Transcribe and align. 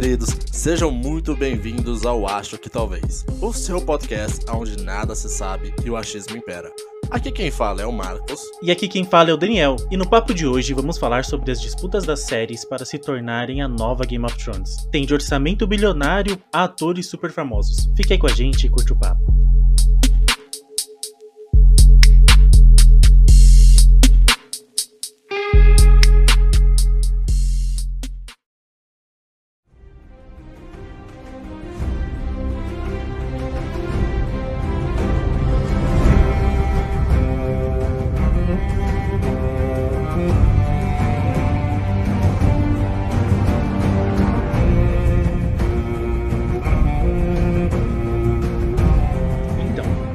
queridos, 0.00 0.36
sejam 0.50 0.90
muito 0.90 1.36
bem-vindos 1.36 2.04
ao 2.04 2.26
Acho 2.26 2.58
que 2.58 2.68
Talvez, 2.68 3.24
o 3.40 3.52
seu 3.52 3.80
podcast 3.80 4.44
onde 4.50 4.82
nada 4.82 5.14
se 5.14 5.28
sabe 5.28 5.72
e 5.84 5.88
o 5.88 5.96
achismo 5.96 6.36
impera. 6.36 6.68
Aqui 7.12 7.30
quem 7.30 7.48
fala 7.48 7.80
é 7.80 7.86
o 7.86 7.92
Marcos. 7.92 8.40
E 8.60 8.72
aqui 8.72 8.88
quem 8.88 9.04
fala 9.04 9.30
é 9.30 9.32
o 9.32 9.36
Daniel. 9.36 9.76
E 9.92 9.96
no 9.96 10.10
papo 10.10 10.34
de 10.34 10.48
hoje 10.48 10.74
vamos 10.74 10.98
falar 10.98 11.24
sobre 11.24 11.52
as 11.52 11.60
disputas 11.60 12.04
das 12.04 12.22
séries 12.22 12.64
para 12.64 12.84
se 12.84 12.98
tornarem 12.98 13.62
a 13.62 13.68
nova 13.68 14.04
Game 14.04 14.24
of 14.24 14.36
Thrones. 14.36 14.74
Tem 14.90 15.06
de 15.06 15.14
orçamento 15.14 15.64
bilionário 15.64 16.36
a 16.52 16.64
atores 16.64 17.06
super 17.06 17.30
famosos. 17.30 17.88
Fique 17.96 18.14
aí 18.14 18.18
com 18.18 18.26
a 18.26 18.34
gente 18.34 18.66
e 18.66 18.70
curte 18.70 18.92
o 18.92 18.98
papo. 18.98 19.22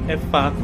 É 0.10 0.18
fato 0.18 0.58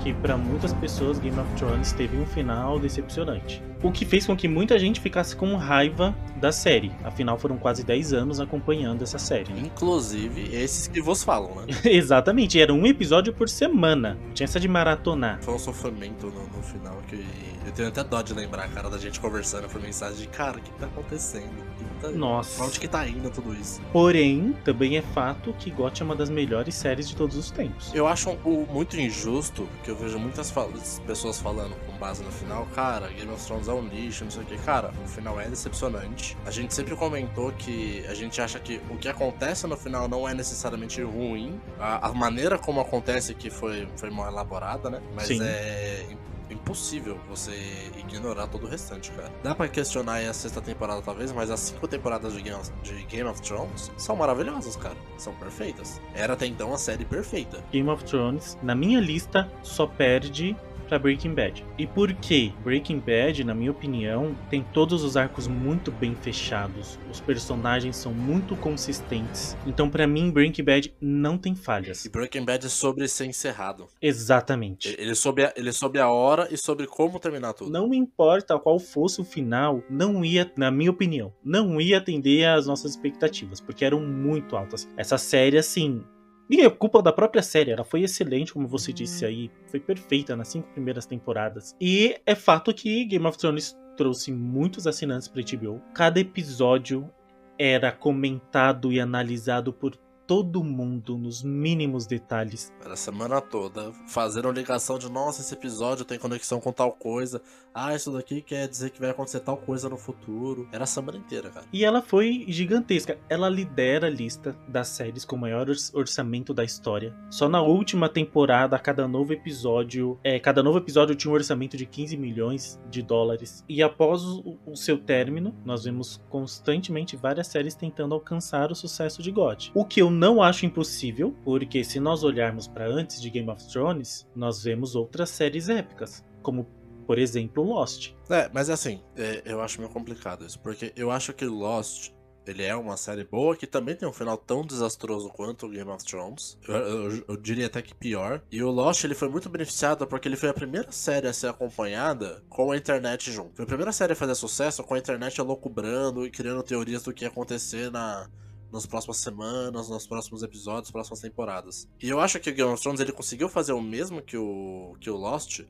que 0.00 0.12
para 0.12 0.36
muitas 0.36 0.72
pessoas 0.72 1.20
Game 1.20 1.38
of 1.38 1.48
Thrones 1.54 1.92
teve 1.92 2.16
um 2.16 2.26
final 2.26 2.76
decepcionante. 2.76 3.62
O 3.82 3.90
que 3.90 4.04
fez 4.04 4.26
com 4.26 4.36
que 4.36 4.46
muita 4.46 4.78
gente 4.78 5.00
ficasse 5.00 5.34
com 5.34 5.56
raiva 5.56 6.14
da 6.36 6.52
série. 6.52 6.92
Afinal, 7.04 7.38
foram 7.38 7.56
quase 7.56 7.82
10 7.84 8.12
anos 8.12 8.40
acompanhando 8.40 9.02
essa 9.02 9.18
série. 9.18 9.52
né? 9.52 9.60
Inclusive, 9.64 10.54
esses 10.54 10.86
que 10.86 11.00
vos 11.00 11.22
falam, 11.24 11.54
né? 11.56 11.66
Exatamente, 11.84 12.60
era 12.60 12.72
um 12.72 12.86
episódio 12.86 13.32
por 13.32 13.48
semana. 13.48 14.18
Tinha 14.34 14.44
essa 14.44 14.60
de 14.60 14.68
maratonar. 14.68 15.38
Foi 15.42 15.54
um 15.54 15.58
sofrimento 15.58 16.26
no, 16.26 16.46
no 16.56 16.62
final 16.62 16.96
que 17.08 17.24
eu 17.66 17.72
tenho 17.72 17.88
até 17.88 18.02
dó 18.04 18.22
de 18.22 18.32
lembrar, 18.34 18.68
cara, 18.70 18.88
da 18.88 18.96
gente 18.98 19.20
conversando 19.20 19.68
por 19.68 19.80
mensagem 19.80 20.18
de 20.18 20.28
cara, 20.28 20.58
o 20.58 20.60
que 20.62 20.70
tá 20.72 20.86
acontecendo? 20.86 21.50
Que 21.78 21.84
tá- 22.00 22.10
Nossa. 22.10 22.56
Pra 22.56 22.66
onde 22.66 22.80
que 22.80 22.88
tá 22.88 23.06
indo 23.06 23.30
tudo 23.30 23.54
isso? 23.54 23.80
Porém, 23.92 24.54
também 24.64 24.96
é 24.96 25.02
fato 25.02 25.52
que 25.58 25.70
GOT 25.70 26.02
é 26.02 26.04
uma 26.04 26.16
das 26.16 26.30
melhores 26.30 26.74
séries 26.74 27.08
de 27.08 27.14
todos 27.16 27.36
os 27.36 27.50
tempos. 27.50 27.92
Eu 27.94 28.06
acho 28.06 28.30
o 28.44 28.66
muito 28.70 28.98
injusto 28.98 29.68
que 29.84 29.90
eu 29.90 29.96
vejo 29.96 30.18
muitas 30.18 30.50
fal- 30.50 30.70
pessoas 31.06 31.38
falando 31.40 31.74
com 31.86 31.96
base 31.98 32.22
no 32.22 32.30
final, 32.32 32.66
cara, 32.74 33.08
Game 33.08 33.30
of 33.30 33.44
Thrones 33.44 33.68
é 33.70 33.74
um 33.74 33.86
lixo, 33.86 34.24
não 34.24 34.30
sei 34.30 34.42
o 34.42 34.46
que. 34.46 34.56
Cara, 34.58 34.92
o 35.04 35.08
final 35.08 35.40
é 35.40 35.46
decepcionante. 35.48 36.36
A 36.44 36.50
gente 36.50 36.74
sempre 36.74 36.94
comentou 36.96 37.52
que 37.52 38.04
a 38.08 38.14
gente 38.14 38.40
acha 38.40 38.58
que 38.58 38.80
o 38.90 38.96
que 38.96 39.08
acontece 39.08 39.66
no 39.66 39.76
final 39.76 40.08
não 40.08 40.28
é 40.28 40.34
necessariamente 40.34 41.02
ruim. 41.02 41.60
A, 41.78 42.08
a 42.08 42.12
maneira 42.12 42.58
como 42.58 42.80
acontece 42.80 43.34
que 43.34 43.50
foi, 43.50 43.88
foi 43.96 44.10
mal 44.10 44.28
elaborada, 44.30 44.90
né? 44.90 45.00
Mas 45.14 45.26
Sim. 45.28 45.40
é 45.42 46.06
im- 46.10 46.54
impossível 46.54 47.16
você 47.28 47.52
ignorar 47.96 48.48
todo 48.48 48.66
o 48.66 48.68
restante, 48.68 49.10
cara. 49.12 49.30
Dá 49.42 49.54
pra 49.54 49.68
questionar 49.68 50.14
aí 50.14 50.26
a 50.26 50.32
sexta 50.32 50.60
temporada, 50.60 51.00
talvez, 51.00 51.30
mas 51.32 51.48
as 51.50 51.60
cinco 51.60 51.86
temporadas 51.86 52.32
de 52.34 52.42
Game 52.42 52.58
of, 52.60 52.70
de 52.82 53.04
Game 53.04 53.28
of 53.28 53.40
Thrones 53.40 53.90
são 53.96 54.16
maravilhosas, 54.16 54.74
cara. 54.76 54.96
São 55.16 55.32
perfeitas. 55.34 56.00
Era 56.14 56.32
até 56.32 56.46
então 56.46 56.74
a 56.74 56.78
série 56.78 57.04
perfeita. 57.04 57.62
Game 57.70 57.88
of 57.88 58.02
Thrones, 58.04 58.58
na 58.62 58.74
minha 58.74 58.98
lista, 59.00 59.48
só 59.62 59.86
perde 59.86 60.56
pra 60.90 60.98
Breaking 60.98 61.34
Bad. 61.34 61.64
E 61.78 61.86
por 61.86 62.12
quê? 62.14 62.52
Breaking 62.64 62.98
Bad, 62.98 63.44
na 63.44 63.54
minha 63.54 63.70
opinião, 63.70 64.36
tem 64.50 64.60
todos 64.72 65.04
os 65.04 65.16
arcos 65.16 65.46
muito 65.46 65.92
bem 65.92 66.16
fechados. 66.16 66.98
Os 67.08 67.20
personagens 67.20 67.94
são 67.94 68.12
muito 68.12 68.56
consistentes. 68.56 69.56
Então, 69.64 69.88
pra 69.88 70.04
mim, 70.04 70.32
Breaking 70.32 70.64
Bad 70.64 70.92
não 71.00 71.38
tem 71.38 71.54
falhas. 71.54 72.04
E 72.04 72.08
Breaking 72.08 72.44
Bad 72.44 72.66
é 72.66 72.68
sobre 72.68 73.06
ser 73.06 73.26
encerrado. 73.26 73.86
Exatamente. 74.02 74.96
Ele 74.98 75.14
soube, 75.14 75.44
a, 75.44 75.52
ele 75.56 75.72
soube 75.72 76.00
a 76.00 76.08
hora 76.08 76.48
e 76.50 76.56
sobre 76.56 76.88
como 76.88 77.20
terminar 77.20 77.52
tudo. 77.52 77.70
Não 77.70 77.88
me 77.88 77.96
importa 77.96 78.58
qual 78.58 78.80
fosse 78.80 79.20
o 79.20 79.24
final, 79.24 79.84
não 79.88 80.24
ia, 80.24 80.50
na 80.56 80.72
minha 80.72 80.90
opinião, 80.90 81.32
não 81.44 81.80
ia 81.80 81.98
atender 81.98 82.48
às 82.48 82.66
nossas 82.66 82.90
expectativas, 82.90 83.60
porque 83.60 83.84
eram 83.84 84.00
muito 84.00 84.56
altas. 84.56 84.88
Essa 84.96 85.16
série, 85.16 85.56
assim. 85.56 86.02
E 86.50 86.62
é 86.62 86.68
culpa 86.68 87.00
da 87.00 87.12
própria 87.12 87.42
série, 87.42 87.70
ela 87.70 87.84
foi 87.84 88.02
excelente, 88.02 88.52
como 88.52 88.66
você 88.66 88.92
disse 88.92 89.24
aí, 89.24 89.48
foi 89.68 89.78
perfeita 89.78 90.34
nas 90.34 90.48
cinco 90.48 90.68
primeiras 90.72 91.06
temporadas. 91.06 91.76
E 91.80 92.16
é 92.26 92.34
fato 92.34 92.74
que 92.74 93.04
Game 93.04 93.24
of 93.24 93.38
Thrones 93.38 93.78
trouxe 93.96 94.32
muitos 94.32 94.84
assinantes 94.84 95.28
para 95.28 95.42
HBO. 95.42 95.80
Cada 95.94 96.18
episódio 96.18 97.08
era 97.56 97.92
comentado 97.92 98.92
e 98.92 98.98
analisado 98.98 99.72
por 99.72 99.94
todo 100.30 100.62
mundo 100.62 101.18
nos 101.18 101.42
mínimos 101.42 102.06
detalhes. 102.06 102.72
Era 102.84 102.94
a 102.94 102.96
semana 102.96 103.40
toda 103.40 103.90
fazendo 104.06 104.48
ligação 104.52 104.96
de 104.96 105.10
nossa, 105.10 105.40
esse 105.40 105.52
episódio 105.54 106.04
tem 106.04 106.20
conexão 106.20 106.60
com 106.60 106.72
tal 106.72 106.92
coisa. 106.92 107.42
Ah, 107.74 107.94
isso 107.94 108.10
daqui 108.12 108.40
quer 108.40 108.68
dizer 108.68 108.90
que 108.90 109.00
vai 109.00 109.10
acontecer 109.10 109.40
tal 109.40 109.56
coisa 109.56 109.88
no 109.88 109.96
futuro. 109.96 110.68
Era 110.72 110.84
a 110.84 110.86
semana 110.86 111.18
inteira, 111.18 111.50
cara. 111.50 111.66
E 111.72 111.84
ela 111.84 112.00
foi 112.02 112.44
gigantesca. 112.48 113.18
Ela 113.28 113.48
lidera 113.48 114.06
a 114.08 114.10
lista 114.10 114.56
das 114.68 114.88
séries 114.88 115.24
com 115.24 115.36
maior 115.36 115.68
or- 115.68 115.76
orçamento 115.94 116.52
da 116.54 116.64
história. 116.64 117.14
Só 117.28 117.48
na 117.48 117.62
última 117.62 118.08
temporada, 118.08 118.76
cada 118.78 119.06
novo 119.08 119.32
episódio, 119.32 120.18
é, 120.24 120.38
cada 120.40 120.62
novo 120.64 120.78
episódio 120.78 121.14
tinha 121.14 121.30
um 121.30 121.34
orçamento 121.34 121.76
de 121.76 121.86
15 121.86 122.16
milhões 122.16 122.80
de 122.88 123.02
dólares. 123.02 123.64
E 123.68 123.82
após 123.84 124.22
o, 124.24 124.56
o 124.66 124.76
seu 124.76 124.98
término, 124.98 125.54
nós 125.64 125.84
vemos 125.84 126.20
constantemente 126.28 127.16
várias 127.16 127.46
séries 127.46 127.74
tentando 127.76 128.14
alcançar 128.14 128.72
o 128.72 128.74
sucesso 128.74 129.22
de 129.22 129.30
GOT. 129.30 129.70
O 129.74 129.84
que 129.84 130.02
eu 130.02 130.10
não 130.20 130.42
acho 130.42 130.66
impossível, 130.66 131.34
porque 131.42 131.82
se 131.82 131.98
nós 131.98 132.22
olharmos 132.22 132.68
para 132.68 132.86
antes 132.86 133.20
de 133.20 133.30
Game 133.30 133.48
of 133.50 133.66
Thrones, 133.72 134.28
nós 134.36 134.62
vemos 134.62 134.94
outras 134.94 135.30
séries 135.30 135.68
épicas, 135.68 136.22
como 136.42 136.66
por 137.06 137.18
exemplo 137.18 137.64
Lost. 137.64 138.12
É, 138.28 138.48
mas 138.52 138.68
assim, 138.70 139.02
é, 139.16 139.42
eu 139.44 139.60
acho 139.60 139.80
meio 139.80 139.90
complicado 139.92 140.46
isso. 140.46 140.60
Porque 140.60 140.92
eu 140.94 141.10
acho 141.10 141.32
que 141.32 141.44
Lost. 141.46 142.12
Ele 142.46 142.62
é 142.64 142.74
uma 142.74 142.96
série 142.96 143.22
boa 143.22 143.54
que 143.54 143.66
também 143.66 143.94
tem 143.94 144.08
um 144.08 144.12
final 144.12 144.36
tão 144.36 144.64
desastroso 144.64 145.28
quanto 145.28 145.66
o 145.66 145.68
Game 145.68 145.88
of 145.90 146.02
Thrones. 146.04 146.58
Eu, 146.66 146.74
eu- 146.74 147.24
eu 147.28 147.36
diria 147.36 147.66
até 147.66 147.82
que 147.82 147.94
pior. 147.94 148.42
E 148.50 148.62
o 148.62 148.70
Lost 148.70 149.04
ele 149.04 149.14
foi 149.14 149.28
muito 149.28 149.48
beneficiado 149.48 150.06
porque 150.06 150.26
ele 150.26 150.36
foi 150.36 150.48
a 150.48 150.54
primeira 150.54 150.90
série 150.90 151.28
a 151.28 151.32
ser 151.34 151.48
acompanhada 151.48 152.42
com 152.48 152.72
a 152.72 152.76
internet 152.76 153.30
junto. 153.30 153.54
Foi 153.54 153.64
a 153.64 153.68
primeira 153.68 153.92
série 153.92 154.14
a 154.14 154.16
fazer 154.16 154.34
sucesso 154.34 154.82
com 154.82 154.94
a 154.94 154.98
internet 154.98 155.38
alocubrando 155.40 156.26
e 156.26 156.30
criando 156.30 156.62
teorias 156.62 157.02
do 157.02 157.12
que 157.12 157.24
ia 157.24 157.28
acontecer 157.28 157.90
na, 157.90 158.28
nas 158.72 158.86
próximas 158.86 159.18
semanas, 159.18 159.88
nos 159.88 160.06
próximos 160.06 160.42
episódios, 160.42 160.90
próximas 160.90 161.20
temporadas. 161.20 161.88
E 162.00 162.08
eu 162.08 162.20
acho 162.20 162.38
que 162.40 162.50
o 162.50 162.54
Game 162.54 162.70
of 162.70 162.82
Thrones 162.82 163.00
ele 163.00 163.12
conseguiu 163.12 163.48
fazer 163.48 163.72
o 163.72 163.80
mesmo 163.80 164.22
que 164.22 164.36
o, 164.36 164.96
que 165.00 165.10
o 165.10 165.16
Lost. 165.16 165.62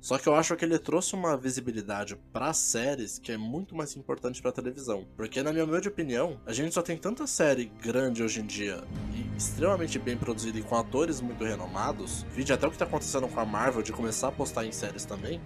Só 0.00 0.16
que 0.16 0.28
eu 0.28 0.34
acho 0.34 0.54
que 0.54 0.64
ele 0.64 0.78
trouxe 0.78 1.14
uma 1.14 1.36
visibilidade 1.36 2.16
para 2.32 2.52
séries 2.52 3.18
que 3.18 3.32
é 3.32 3.36
muito 3.36 3.74
mais 3.74 3.96
importante 3.96 4.40
pra 4.40 4.52
televisão. 4.52 5.04
Porque, 5.16 5.42
na 5.42 5.52
minha 5.52 5.64
humilde 5.64 5.88
opinião, 5.88 6.40
a 6.46 6.52
gente 6.52 6.72
só 6.72 6.82
tem 6.82 6.96
tanta 6.96 7.26
série 7.26 7.64
grande 7.64 8.22
hoje 8.22 8.40
em 8.40 8.46
dia 8.46 8.84
e 9.12 9.36
extremamente 9.36 9.98
bem 9.98 10.16
produzida 10.16 10.56
e 10.56 10.62
com 10.62 10.76
atores 10.76 11.20
muito 11.20 11.42
renomados. 11.42 12.24
Vide 12.30 12.52
até 12.52 12.66
o 12.66 12.70
que 12.70 12.78
tá 12.78 12.84
acontecendo 12.84 13.26
com 13.26 13.40
a 13.40 13.44
Marvel 13.44 13.82
de 13.82 13.92
começar 13.92 14.28
a 14.28 14.30
apostar 14.30 14.64
em 14.64 14.72
séries 14.72 15.04
também. 15.04 15.40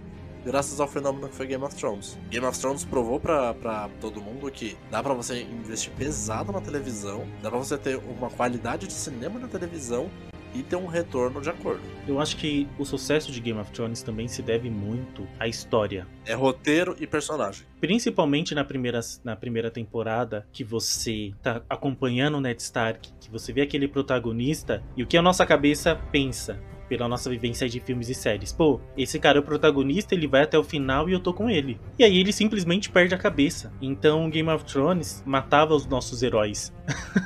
Graças 0.45 0.79
ao 0.79 0.87
fenômeno 0.87 1.29
que 1.29 1.35
foi 1.35 1.47
Game 1.47 1.63
of 1.63 1.75
Thrones. 1.75 2.17
Game 2.29 2.45
of 2.45 2.59
Thrones 2.59 2.83
provou 2.83 3.19
pra, 3.19 3.53
pra 3.53 3.89
todo 4.01 4.21
mundo 4.21 4.51
que 4.51 4.77
dá 4.91 5.01
pra 5.01 5.13
você 5.13 5.41
investir 5.41 5.91
pesado 5.93 6.51
na 6.51 6.59
televisão, 6.59 7.25
dá 7.41 7.49
pra 7.49 7.59
você 7.59 7.77
ter 7.77 7.97
uma 7.97 8.29
qualidade 8.29 8.87
de 8.87 8.93
cinema 8.93 9.39
na 9.39 9.47
televisão 9.47 10.09
e 10.53 10.61
ter 10.61 10.75
um 10.75 10.85
retorno 10.85 11.41
de 11.41 11.49
acordo. 11.49 11.81
Eu 12.07 12.19
acho 12.19 12.37
que 12.37 12.67
o 12.77 12.85
sucesso 12.85 13.31
de 13.31 13.39
Game 13.39 13.59
of 13.59 13.71
Thrones 13.71 14.01
também 14.03 14.27
se 14.27 14.41
deve 14.41 14.69
muito 14.69 15.27
à 15.39 15.47
história. 15.47 16.07
É 16.25 16.33
roteiro 16.33 16.95
e 16.99 17.07
personagem. 17.07 17.65
Principalmente 17.79 18.53
na 18.53 18.63
primeira, 18.63 18.99
na 19.23 19.35
primeira 19.35 19.71
temporada, 19.71 20.47
que 20.51 20.63
você 20.63 21.33
tá 21.41 21.61
acompanhando 21.69 22.37
o 22.37 22.41
Ned 22.41 22.61
Stark, 22.61 23.11
que 23.19 23.31
você 23.31 23.51
vê 23.51 23.61
aquele 23.61 23.87
protagonista 23.87 24.83
e 24.95 25.03
o 25.03 25.07
que 25.07 25.17
a 25.17 25.21
nossa 25.21 25.45
cabeça 25.45 25.95
pensa 26.11 26.59
pela 26.89 27.07
nossa 27.07 27.29
vivência 27.29 27.67
de 27.69 27.79
filmes 27.79 28.09
e 28.09 28.13
séries. 28.13 28.51
Pô, 28.51 28.79
esse 28.97 29.19
cara 29.19 29.37
é 29.37 29.41
o 29.41 29.43
protagonista, 29.43 30.13
ele 30.13 30.27
vai 30.27 30.43
até 30.43 30.57
o 30.57 30.63
final 30.63 31.09
e 31.09 31.13
eu 31.13 31.19
tô 31.19 31.33
com 31.33 31.49
ele. 31.49 31.79
E 31.97 32.03
aí 32.03 32.17
ele 32.17 32.31
simplesmente 32.33 32.89
perde 32.89 33.15
a 33.15 33.17
cabeça. 33.17 33.71
Então 33.81 34.29
Game 34.29 34.49
of 34.49 34.65
Thrones 34.65 35.23
matava 35.25 35.73
os 35.73 35.85
nossos 35.85 36.21
heróis. 36.23 36.73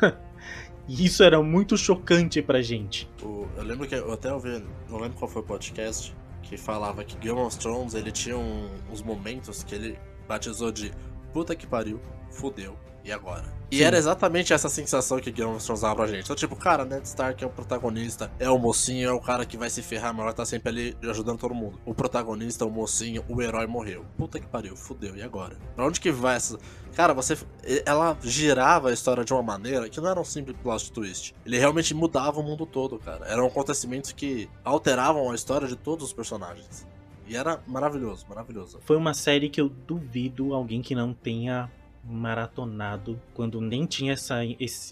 e 0.87 1.05
isso 1.05 1.23
era 1.23 1.41
muito 1.41 1.77
chocante 1.77 2.41
pra 2.41 2.61
gente. 2.61 3.09
Eu 3.21 3.63
lembro 3.63 3.87
que 3.87 3.95
eu 3.95 4.11
até 4.13 4.31
ouvi, 4.33 4.63
não 4.89 4.99
lembro 4.99 5.17
qual 5.17 5.29
foi 5.29 5.41
o 5.41 5.45
podcast, 5.45 6.15
que 6.43 6.55
falava 6.57 7.03
que 7.03 7.17
Game 7.17 7.39
of 7.39 7.57
Thrones 7.57 7.93
ele 7.93 8.11
tinha 8.11 8.37
um- 8.37 8.69
uns 8.91 9.01
momentos 9.01 9.63
que 9.63 9.75
ele 9.75 9.99
batizou 10.27 10.71
de 10.71 10.91
puta 11.33 11.55
que 11.55 11.67
pariu, 11.67 11.99
fudeu. 12.29 12.77
E 13.07 13.11
agora? 13.13 13.45
E 13.71 13.77
Sim. 13.77 13.83
era 13.83 13.97
exatamente 13.97 14.51
essa 14.51 14.67
sensação 14.67 15.17
que 15.17 15.31
Game 15.31 15.49
of 15.49 15.63
Thrones 15.63 15.81
dava 15.81 15.95
pra 15.95 16.07
gente. 16.07 16.25
Então, 16.25 16.35
tipo, 16.35 16.57
cara, 16.57 16.83
Ned 16.83 17.05
Stark 17.07 17.41
é 17.41 17.47
o 17.47 17.49
protagonista, 17.49 18.29
é 18.37 18.49
o 18.49 18.57
mocinho, 18.59 19.07
é 19.07 19.13
o 19.13 19.19
cara 19.21 19.45
que 19.45 19.55
vai 19.55 19.69
se 19.69 19.81
ferrar, 19.81 20.13
mas 20.13 20.25
vai 20.25 20.33
tá 20.33 20.45
sempre 20.45 20.69
ali 20.69 20.97
ajudando 21.09 21.39
todo 21.39 21.55
mundo. 21.55 21.79
O 21.85 21.93
protagonista, 21.93 22.65
o 22.65 22.69
mocinho, 22.69 23.23
o 23.29 23.41
herói 23.41 23.65
morreu. 23.65 24.05
Puta 24.17 24.41
que 24.41 24.45
pariu, 24.45 24.75
fudeu, 24.75 25.15
e 25.15 25.21
agora? 25.21 25.55
Pra 25.73 25.87
onde 25.87 26.01
que 26.01 26.11
vai 26.11 26.35
essa. 26.35 26.57
Cara, 26.97 27.13
você. 27.13 27.37
Ela 27.85 28.17
girava 28.21 28.89
a 28.89 28.93
história 28.93 29.23
de 29.23 29.31
uma 29.31 29.41
maneira 29.41 29.87
que 29.87 30.01
não 30.01 30.09
era 30.09 30.19
um 30.19 30.25
simples 30.25 30.57
plot 30.61 30.91
twist. 30.91 31.33
Ele 31.45 31.57
realmente 31.57 31.93
mudava 31.93 32.41
o 32.41 32.43
mundo 32.43 32.65
todo, 32.65 32.99
cara. 32.99 33.25
Eram 33.25 33.47
acontecimentos 33.47 34.11
que 34.11 34.49
alteravam 34.65 35.31
a 35.31 35.35
história 35.35 35.65
de 35.65 35.77
todos 35.77 36.07
os 36.07 36.13
personagens. 36.13 36.85
E 37.25 37.37
era 37.37 37.61
maravilhoso, 37.67 38.25
maravilhoso. 38.27 38.79
Foi 38.83 38.97
uma 38.97 39.13
série 39.13 39.49
que 39.49 39.59
eu 39.59 39.69
duvido 39.69 40.53
alguém 40.53 40.81
que 40.81 40.95
não 40.95 41.13
tenha 41.13 41.69
maratonado 42.07 43.21
quando 43.33 43.61
nem 43.61 43.85
tinha 43.85 44.13
essa, 44.13 44.39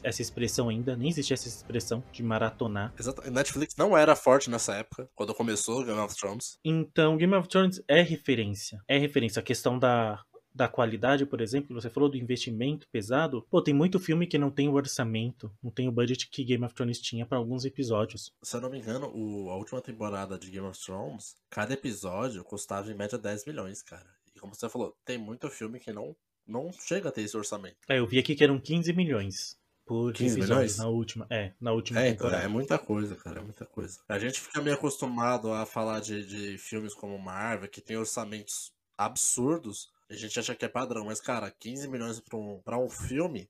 essa 0.04 0.22
expressão 0.22 0.70
ainda, 0.70 0.96
nem 0.96 1.10
existia 1.10 1.34
essa 1.34 1.48
expressão 1.48 2.04
de 2.12 2.22
maratonar. 2.22 2.94
Exato. 3.00 3.30
Netflix 3.32 3.76
não 3.78 3.98
era 3.98 4.16
forte 4.16 4.50
nessa 4.50 4.76
época, 4.76 5.10
quando 5.16 5.34
começou 5.34 5.84
Game 5.84 6.00
of 6.00 6.16
Thrones. 6.16 6.60
Então, 6.64 7.18
Game 7.18 7.34
of 7.34 7.48
Thrones 7.48 7.82
é 7.88 8.02
referência. 8.02 8.82
É 8.88 8.98
referência. 8.98 9.40
A 9.40 9.44
questão 9.44 9.80
da, 9.80 10.24
da 10.56 10.70
qualidade, 10.70 11.26
por 11.26 11.42
exemplo, 11.42 11.80
você 11.80 11.90
falou 11.90 12.10
do 12.10 12.18
investimento 12.18 12.88
pesado. 12.90 13.46
Pô, 13.50 13.62
tem 13.62 13.74
muito 13.74 14.00
filme 14.00 14.26
que 14.26 14.38
não 14.38 14.50
tem 14.50 14.70
o 14.70 14.74
orçamento, 14.74 15.52
não 15.62 15.70
tem 15.70 15.90
o 15.90 15.92
budget 15.92 16.30
que 16.30 16.46
Game 16.46 16.64
of 16.64 16.74
Thrones 16.74 17.02
tinha 17.02 17.26
para 17.26 17.38
alguns 17.38 17.66
episódios. 17.66 18.32
Se 18.42 18.56
eu 18.56 18.62
não 18.62 18.70
me 18.70 18.80
engano, 18.80 19.12
o, 19.14 19.50
a 19.50 19.58
última 19.58 19.82
temporada 19.82 20.40
de 20.40 20.50
Game 20.50 20.66
of 20.66 20.80
Thrones, 20.80 21.36
cada 21.50 21.74
episódio 21.74 22.44
custava 22.44 22.90
em 22.90 22.96
média 22.96 23.18
10 23.18 23.46
milhões, 23.46 23.84
cara. 23.84 24.08
E 24.34 24.40
como 24.40 24.56
você 24.56 24.70
falou, 24.70 24.96
tem 25.04 25.18
muito 25.18 25.50
filme 25.50 25.80
que 25.80 25.92
não 25.92 26.16
não 26.48 26.72
chega 26.72 27.10
a 27.10 27.12
ter 27.12 27.22
esse 27.22 27.36
orçamento. 27.38 27.78
É, 27.90 28.00
eu 28.00 28.08
vi 28.08 28.20
aqui 28.20 28.36
que 28.36 28.44
eram 28.44 28.60
15 28.60 28.92
milhões 28.94 29.58
por 29.86 30.14
15 30.14 30.34
episódio 30.40 30.56
milhões? 30.56 30.78
na 30.78 30.88
última. 30.88 31.28
É, 31.30 31.54
na 31.62 31.72
última 31.72 32.02
É, 32.02 32.10
então, 32.10 32.26
temporada. 32.26 32.44
é 32.44 32.48
muita 32.48 32.78
coisa, 32.80 33.16
cara, 33.16 33.40
é 33.40 33.44
muita 33.44 33.66
coisa. 33.66 34.00
A 34.10 34.18
gente 34.20 34.40
fica 34.40 34.62
meio 34.62 34.76
acostumado 34.76 35.52
a 35.54 35.66
falar 35.66 36.00
de, 36.00 36.26
de 36.26 36.58
filmes 36.58 36.94
como 36.94 37.18
Marvel, 37.20 37.70
que 37.70 37.82
tem 37.82 37.96
orçamentos 37.98 38.72
absurdos, 38.98 39.90
a 40.10 40.14
gente 40.16 40.40
acha 40.40 40.54
que 40.56 40.66
é 40.66 40.68
padrão, 40.70 41.06
mas, 41.06 41.20
cara, 41.20 41.50
15 41.52 41.88
milhões 41.88 42.20
pra 42.20 42.38
um, 42.38 42.62
pra 42.64 42.78
um 42.78 42.90
filme 42.90 43.50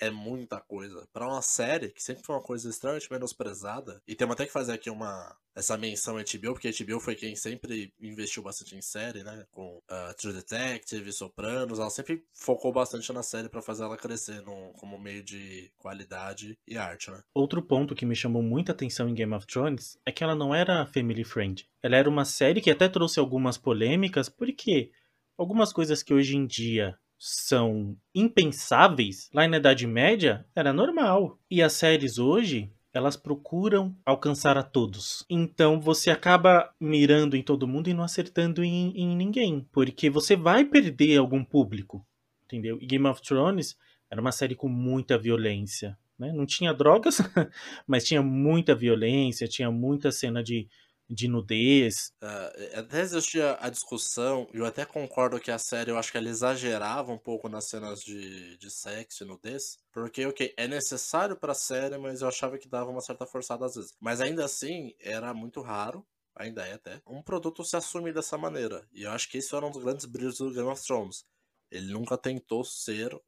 é 0.00 0.10
muita 0.10 0.60
coisa. 0.60 1.06
Pra 1.12 1.26
uma 1.26 1.42
série, 1.42 1.90
que 1.90 2.02
sempre 2.02 2.22
foi 2.24 2.34
uma 2.34 2.42
coisa 2.42 2.68
extremamente 2.68 3.10
menosprezada, 3.10 4.02
e 4.06 4.14
temos 4.14 4.34
até 4.34 4.46
que 4.46 4.52
fazer 4.52 4.72
aqui 4.72 4.90
uma 4.90 5.36
essa 5.56 5.76
menção 5.78 6.18
à 6.18 6.20
HBO, 6.20 6.52
porque 6.52 6.68
a 6.68 6.70
HBO 6.70 7.00
foi 7.00 7.14
quem 7.14 7.34
sempre 7.34 7.90
investiu 7.98 8.42
bastante 8.42 8.76
em 8.76 8.82
série, 8.82 9.24
né? 9.24 9.46
Com 9.50 9.78
uh, 9.78 10.14
True 10.18 10.34
Detective, 10.34 11.10
Sopranos, 11.14 11.78
ela 11.78 11.88
sempre 11.88 12.22
focou 12.34 12.70
bastante 12.70 13.10
na 13.10 13.22
série 13.22 13.48
pra 13.48 13.62
fazer 13.62 13.84
ela 13.84 13.96
crescer 13.96 14.42
num, 14.42 14.74
como 14.74 14.98
meio 14.98 15.24
de 15.24 15.72
qualidade 15.78 16.58
e 16.68 16.76
arte, 16.76 17.10
né? 17.10 17.22
Outro 17.32 17.62
ponto 17.62 17.94
que 17.94 18.04
me 18.04 18.14
chamou 18.14 18.42
muita 18.42 18.72
atenção 18.72 19.08
em 19.08 19.14
Game 19.14 19.32
of 19.32 19.46
Thrones 19.46 19.98
é 20.04 20.12
que 20.12 20.22
ela 20.22 20.34
não 20.34 20.54
era 20.54 20.84
family 20.84 21.24
friend. 21.24 21.66
Ela 21.82 21.96
era 21.96 22.08
uma 22.08 22.26
série 22.26 22.60
que 22.60 22.70
até 22.70 22.86
trouxe 22.86 23.18
algumas 23.18 23.56
polêmicas, 23.56 24.28
porque 24.28 24.90
algumas 25.38 25.72
coisas 25.72 26.02
que 26.02 26.12
hoje 26.12 26.36
em 26.36 26.46
dia 26.46 26.98
são 27.18 27.96
impensáveis, 28.14 29.30
lá 29.32 29.46
na 29.48 29.56
Idade 29.56 29.86
Média 29.86 30.46
era 30.54 30.72
normal. 30.72 31.38
E 31.50 31.62
as 31.62 31.72
séries 31.72 32.18
hoje, 32.18 32.70
elas 32.92 33.16
procuram 33.16 33.94
alcançar 34.04 34.56
a 34.56 34.62
todos. 34.62 35.24
Então 35.28 35.80
você 35.80 36.10
acaba 36.10 36.70
mirando 36.80 37.36
em 37.36 37.42
todo 37.42 37.68
mundo 37.68 37.88
e 37.88 37.94
não 37.94 38.02
acertando 38.04 38.64
em, 38.64 38.92
em 38.96 39.16
ninguém, 39.16 39.66
porque 39.72 40.08
você 40.08 40.34
vai 40.34 40.64
perder 40.64 41.18
algum 41.18 41.44
público, 41.44 42.06
entendeu? 42.44 42.78
E 42.80 42.86
Game 42.86 43.06
of 43.06 43.20
Thrones 43.22 43.76
era 44.10 44.20
uma 44.20 44.32
série 44.32 44.54
com 44.54 44.68
muita 44.68 45.18
violência. 45.18 45.98
Né? 46.18 46.32
Não 46.32 46.46
tinha 46.46 46.72
drogas, 46.72 47.18
mas 47.86 48.04
tinha 48.04 48.22
muita 48.22 48.74
violência, 48.74 49.46
tinha 49.46 49.70
muita 49.70 50.10
cena 50.10 50.42
de, 50.42 50.68
de 51.08 51.28
nudez. 51.28 52.12
Uh, 52.22 52.78
até 52.78 53.00
existia 53.00 53.56
a 53.60 53.70
discussão, 53.70 54.48
e 54.52 54.58
eu 54.58 54.66
até 54.66 54.84
concordo 54.84 55.40
que 55.40 55.50
a 55.50 55.58
série, 55.58 55.90
eu 55.90 55.98
acho 55.98 56.10
que 56.10 56.18
ela 56.18 56.28
exagerava 56.28 57.12
um 57.12 57.18
pouco 57.18 57.48
nas 57.48 57.66
cenas 57.66 58.02
de, 58.02 58.56
de 58.58 58.70
sexo 58.70 59.24
e 59.24 59.26
nudez, 59.26 59.78
porque, 59.92 60.26
ok, 60.26 60.52
é 60.56 60.66
necessário 60.66 61.36
pra 61.36 61.54
série, 61.54 61.96
mas 61.98 62.22
eu 62.22 62.28
achava 62.28 62.58
que 62.58 62.68
dava 62.68 62.90
uma 62.90 63.00
certa 63.00 63.26
forçada 63.26 63.64
às 63.66 63.74
vezes. 63.74 63.94
Mas 64.00 64.20
ainda 64.20 64.44
assim, 64.44 64.94
era 65.00 65.32
muito 65.32 65.60
raro, 65.60 66.06
ainda 66.34 66.66
é 66.66 66.74
até, 66.74 67.00
um 67.06 67.22
produto 67.22 67.64
se 67.64 67.76
assumir 67.76 68.12
dessa 68.12 68.36
maneira. 68.36 68.86
E 68.92 69.04
eu 69.04 69.10
acho 69.10 69.28
que 69.30 69.38
isso 69.38 69.56
era 69.56 69.64
um 69.66 69.70
dos 69.70 69.82
grandes 69.82 70.06
brilhos 70.06 70.38
do 70.38 70.52
Game 70.52 70.68
of 70.68 70.84
Thrones. 70.84 71.24
Ele 71.70 71.92
nunca 71.92 72.18
tentou 72.18 72.64
ser 72.64 73.18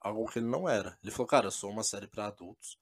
algo 0.00 0.26
que 0.26 0.38
ele 0.38 0.46
não 0.46 0.68
era. 0.68 0.98
Ele 1.02 1.10
falou, 1.10 1.26
cara, 1.26 1.46
eu 1.46 1.50
sou 1.50 1.70
uma 1.70 1.82
série 1.82 2.06
para 2.06 2.26
adultos. 2.26 2.78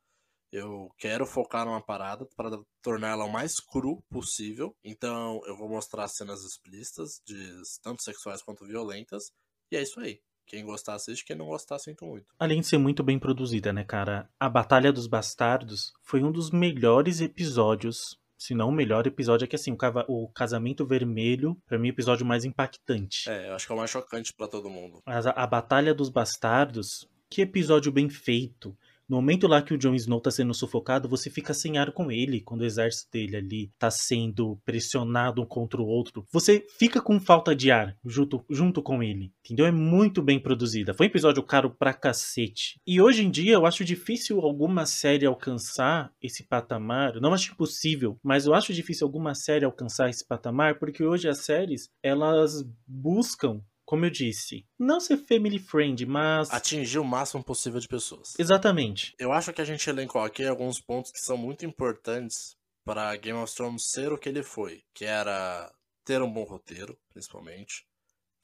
Eu 0.52 0.88
quero 0.98 1.26
focar 1.26 1.64
numa 1.66 1.82
parada 1.82 2.26
para 2.36 2.50
torná-la 2.82 3.24
o 3.24 3.32
mais 3.32 3.60
cru 3.60 4.02
possível. 4.10 4.74
Então 4.84 5.40
eu 5.46 5.56
vou 5.56 5.68
mostrar 5.68 6.08
cenas 6.08 6.42
explícitas, 6.44 7.20
de 7.26 7.36
tanto 7.82 8.02
sexuais 8.02 8.42
quanto 8.42 8.64
violentas. 8.66 9.30
E 9.70 9.76
é 9.76 9.82
isso 9.82 9.98
aí. 10.00 10.20
Quem 10.46 10.64
gostar 10.64 10.94
assiste, 10.94 11.24
quem 11.24 11.34
não 11.36 11.46
gostar 11.46 11.78
sinto 11.80 12.04
muito. 12.06 12.26
Além 12.38 12.60
de 12.60 12.66
ser 12.68 12.78
muito 12.78 13.02
bem 13.02 13.18
produzida, 13.18 13.72
né, 13.72 13.82
cara? 13.84 14.30
A 14.38 14.48
Batalha 14.48 14.92
dos 14.92 15.08
Bastardos 15.08 15.92
foi 16.02 16.22
um 16.22 16.30
dos 16.30 16.50
melhores 16.52 17.20
episódios 17.20 18.16
se 18.38 18.54
não 18.54 18.68
o 18.68 18.72
melhor 18.72 19.06
episódio 19.06 19.46
é 19.46 19.48
que 19.48 19.56
assim, 19.56 19.72
o, 19.72 19.76
cava- 19.78 20.04
o 20.08 20.28
Casamento 20.28 20.86
Vermelho, 20.86 21.56
pra 21.66 21.78
mim, 21.78 21.88
é 21.88 21.90
o 21.90 21.94
episódio 21.94 22.26
mais 22.26 22.44
impactante. 22.44 23.28
É, 23.30 23.48
eu 23.48 23.54
acho 23.54 23.66
que 23.66 23.72
é 23.72 23.74
o 23.74 23.78
mais 23.78 23.90
chocante 23.90 24.32
para 24.34 24.46
todo 24.46 24.68
mundo. 24.68 25.02
Mas 25.06 25.26
a, 25.26 25.30
a 25.30 25.46
Batalha 25.46 25.94
dos 25.94 26.10
Bastardos, 26.10 27.08
que 27.30 27.40
episódio 27.42 27.90
bem 27.90 28.10
feito. 28.10 28.76
No 29.08 29.16
momento 29.16 29.46
lá 29.46 29.62
que 29.62 29.72
o 29.72 29.78
Jon 29.78 29.94
Snow 29.94 30.20
tá 30.20 30.32
sendo 30.32 30.52
sufocado, 30.52 31.08
você 31.08 31.30
fica 31.30 31.54
sem 31.54 31.78
ar 31.78 31.92
com 31.92 32.10
ele, 32.10 32.40
quando 32.40 32.62
o 32.62 32.64
exército 32.64 33.08
dele 33.12 33.36
ali 33.36 33.72
tá 33.78 33.88
sendo 33.88 34.58
pressionado 34.64 35.40
um 35.40 35.46
contra 35.46 35.80
o 35.80 35.86
outro. 35.86 36.26
Você 36.32 36.66
fica 36.76 37.00
com 37.00 37.20
falta 37.20 37.54
de 37.54 37.70
ar 37.70 37.96
junto, 38.04 38.44
junto 38.50 38.82
com 38.82 39.02
ele, 39.02 39.32
entendeu? 39.44 39.64
É 39.64 39.70
muito 39.70 40.20
bem 40.20 40.40
produzida. 40.40 40.92
Foi 40.92 41.06
um 41.06 41.10
episódio 41.10 41.42
caro 41.42 41.70
pra 41.70 41.94
cacete. 41.94 42.80
E 42.84 43.00
hoje 43.00 43.24
em 43.24 43.30
dia 43.30 43.54
eu 43.54 43.64
acho 43.64 43.84
difícil 43.84 44.40
alguma 44.40 44.84
série 44.86 45.24
alcançar 45.24 46.12
esse 46.20 46.42
patamar. 46.42 47.20
Não 47.20 47.32
acho 47.32 47.52
impossível, 47.52 48.18
mas 48.22 48.44
eu 48.44 48.54
acho 48.54 48.74
difícil 48.74 49.06
alguma 49.06 49.34
série 49.36 49.64
alcançar 49.64 50.10
esse 50.10 50.26
patamar, 50.26 50.80
porque 50.80 51.04
hoje 51.04 51.28
as 51.28 51.38
séries, 51.38 51.88
elas 52.02 52.64
buscam 52.86 53.62
como 53.86 54.04
eu 54.04 54.10
disse, 54.10 54.66
não 54.76 54.98
ser 54.98 55.16
family 55.16 55.60
friend, 55.60 56.04
mas. 56.04 56.50
Atingir 56.50 56.98
o 56.98 57.04
máximo 57.04 57.42
possível 57.42 57.78
de 57.78 57.86
pessoas. 57.86 58.34
Exatamente. 58.36 59.14
Eu 59.16 59.32
acho 59.32 59.52
que 59.52 59.60
a 59.62 59.64
gente 59.64 59.88
elencou 59.88 60.20
aqui 60.20 60.44
alguns 60.44 60.80
pontos 60.80 61.12
que 61.12 61.20
são 61.20 61.36
muito 61.36 61.64
importantes 61.64 62.56
para 62.84 63.16
Game 63.16 63.38
of 63.38 63.54
Thrones 63.54 63.88
ser 63.88 64.12
o 64.12 64.18
que 64.18 64.28
ele 64.28 64.42
foi, 64.42 64.82
que 64.92 65.04
era 65.04 65.72
ter 66.04 66.20
um 66.20 66.32
bom 66.32 66.44
roteiro, 66.44 66.98
principalmente, 67.12 67.86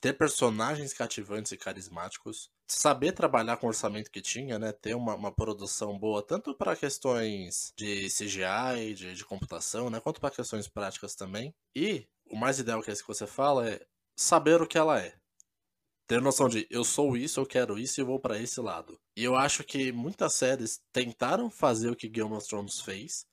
ter 0.01 0.13
personagens 0.15 0.93
cativantes 0.93 1.53
e 1.53 1.57
carismáticos, 1.57 2.51
saber 2.67 3.13
trabalhar 3.13 3.57
com 3.57 3.67
o 3.67 3.69
orçamento 3.69 4.11
que 4.11 4.21
tinha, 4.21 4.59
né, 4.59 4.73
ter 4.73 4.97
uma, 4.97 5.15
uma 5.15 5.33
produção 5.33 5.97
boa 5.97 6.23
tanto 6.23 6.57
para 6.57 6.75
questões 6.75 7.73
de 7.77 8.09
CGI, 8.09 8.95
de, 8.95 9.15
de 9.15 9.25
computação, 9.25 9.91
né, 9.91 10.01
quanto 10.01 10.21
para 10.21 10.35
questões 10.35 10.67
práticas 10.67 11.15
também. 11.15 11.55
E 11.75 12.07
o 12.29 12.37
mais 12.37 12.59
ideal 12.59 12.83
que 12.83 12.91
é 12.91 12.93
esse 12.93 13.03
que 13.03 13.09
você 13.09 13.29
fala 13.29 13.69
é 13.69 13.81
saber 14.17 14.61
o 14.61 14.67
que 14.67 14.77
ela 14.79 15.01
é 15.01 15.15
ter 16.07 16.21
noção 16.21 16.49
de 16.49 16.67
eu 16.71 16.85
sou 16.85 17.17
isso, 17.17 17.41
eu 17.41 17.47
quero 17.47 17.79
isso 17.79 18.01
e 18.01 18.05
vou 18.05 18.21
para 18.21 18.39
esse 18.39 18.61
lado. 18.61 18.99
E 19.17 19.25
eu 19.25 19.35
acho 19.35 19.65
que 19.65 19.93
muitas 19.93 20.35
séries 20.35 20.81
tentaram 20.93 21.51
fazer 21.51 21.91
o 21.91 21.97
que 21.97 22.09
Game 22.09 22.33
of 22.33 22.47
Thrones 22.47 22.81
fez, 22.81 23.25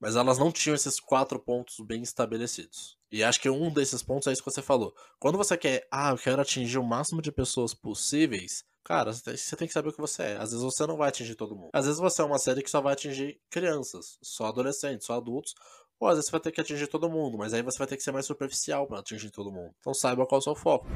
mas 0.00 0.16
elas 0.16 0.38
não 0.38 0.52
tinham 0.52 0.74
esses 0.74 1.00
quatro 1.00 1.38
pontos 1.38 1.76
bem 1.84 2.02
estabelecidos. 2.02 2.96
E 3.10 3.24
acho 3.24 3.40
que 3.40 3.48
um 3.48 3.72
desses 3.72 4.02
pontos 4.02 4.26
é 4.26 4.32
isso 4.32 4.42
que 4.42 4.50
você 4.50 4.62
falou. 4.62 4.94
Quando 5.18 5.38
você 5.38 5.56
quer, 5.56 5.86
ah, 5.90 6.10
eu 6.10 6.18
quero 6.18 6.40
atingir 6.40 6.78
o 6.78 6.84
máximo 6.84 7.22
de 7.22 7.32
pessoas 7.32 7.72
possíveis, 7.74 8.64
cara, 8.84 9.12
você 9.12 9.56
tem 9.56 9.66
que 9.66 9.72
saber 9.72 9.88
o 9.88 9.92
que 9.92 10.00
você 10.00 10.22
é. 10.22 10.36
Às 10.36 10.50
vezes 10.50 10.62
você 10.62 10.86
não 10.86 10.96
vai 10.96 11.08
atingir 11.08 11.34
todo 11.34 11.56
mundo. 11.56 11.70
Às 11.72 11.86
vezes 11.86 12.00
você 12.00 12.22
é 12.22 12.24
uma 12.24 12.38
série 12.38 12.62
que 12.62 12.70
só 12.70 12.80
vai 12.80 12.92
atingir 12.92 13.40
crianças, 13.50 14.18
só 14.22 14.46
adolescentes, 14.46 15.06
só 15.06 15.14
adultos. 15.14 15.54
Ou 15.98 16.08
às 16.08 16.14
vezes 16.14 16.26
você 16.26 16.32
vai 16.32 16.40
ter 16.40 16.52
que 16.52 16.60
atingir 16.60 16.86
todo 16.86 17.10
mundo, 17.10 17.36
mas 17.38 17.52
aí 17.52 17.62
você 17.62 17.78
vai 17.78 17.86
ter 17.86 17.96
que 17.96 18.02
ser 18.02 18.12
mais 18.12 18.26
superficial 18.26 18.86
para 18.86 19.00
atingir 19.00 19.30
todo 19.30 19.50
mundo. 19.50 19.74
Então 19.80 19.92
saiba 19.92 20.26
qual 20.26 20.38
é 20.38 20.40
o 20.40 20.42
seu 20.42 20.54
foco. 20.54 20.86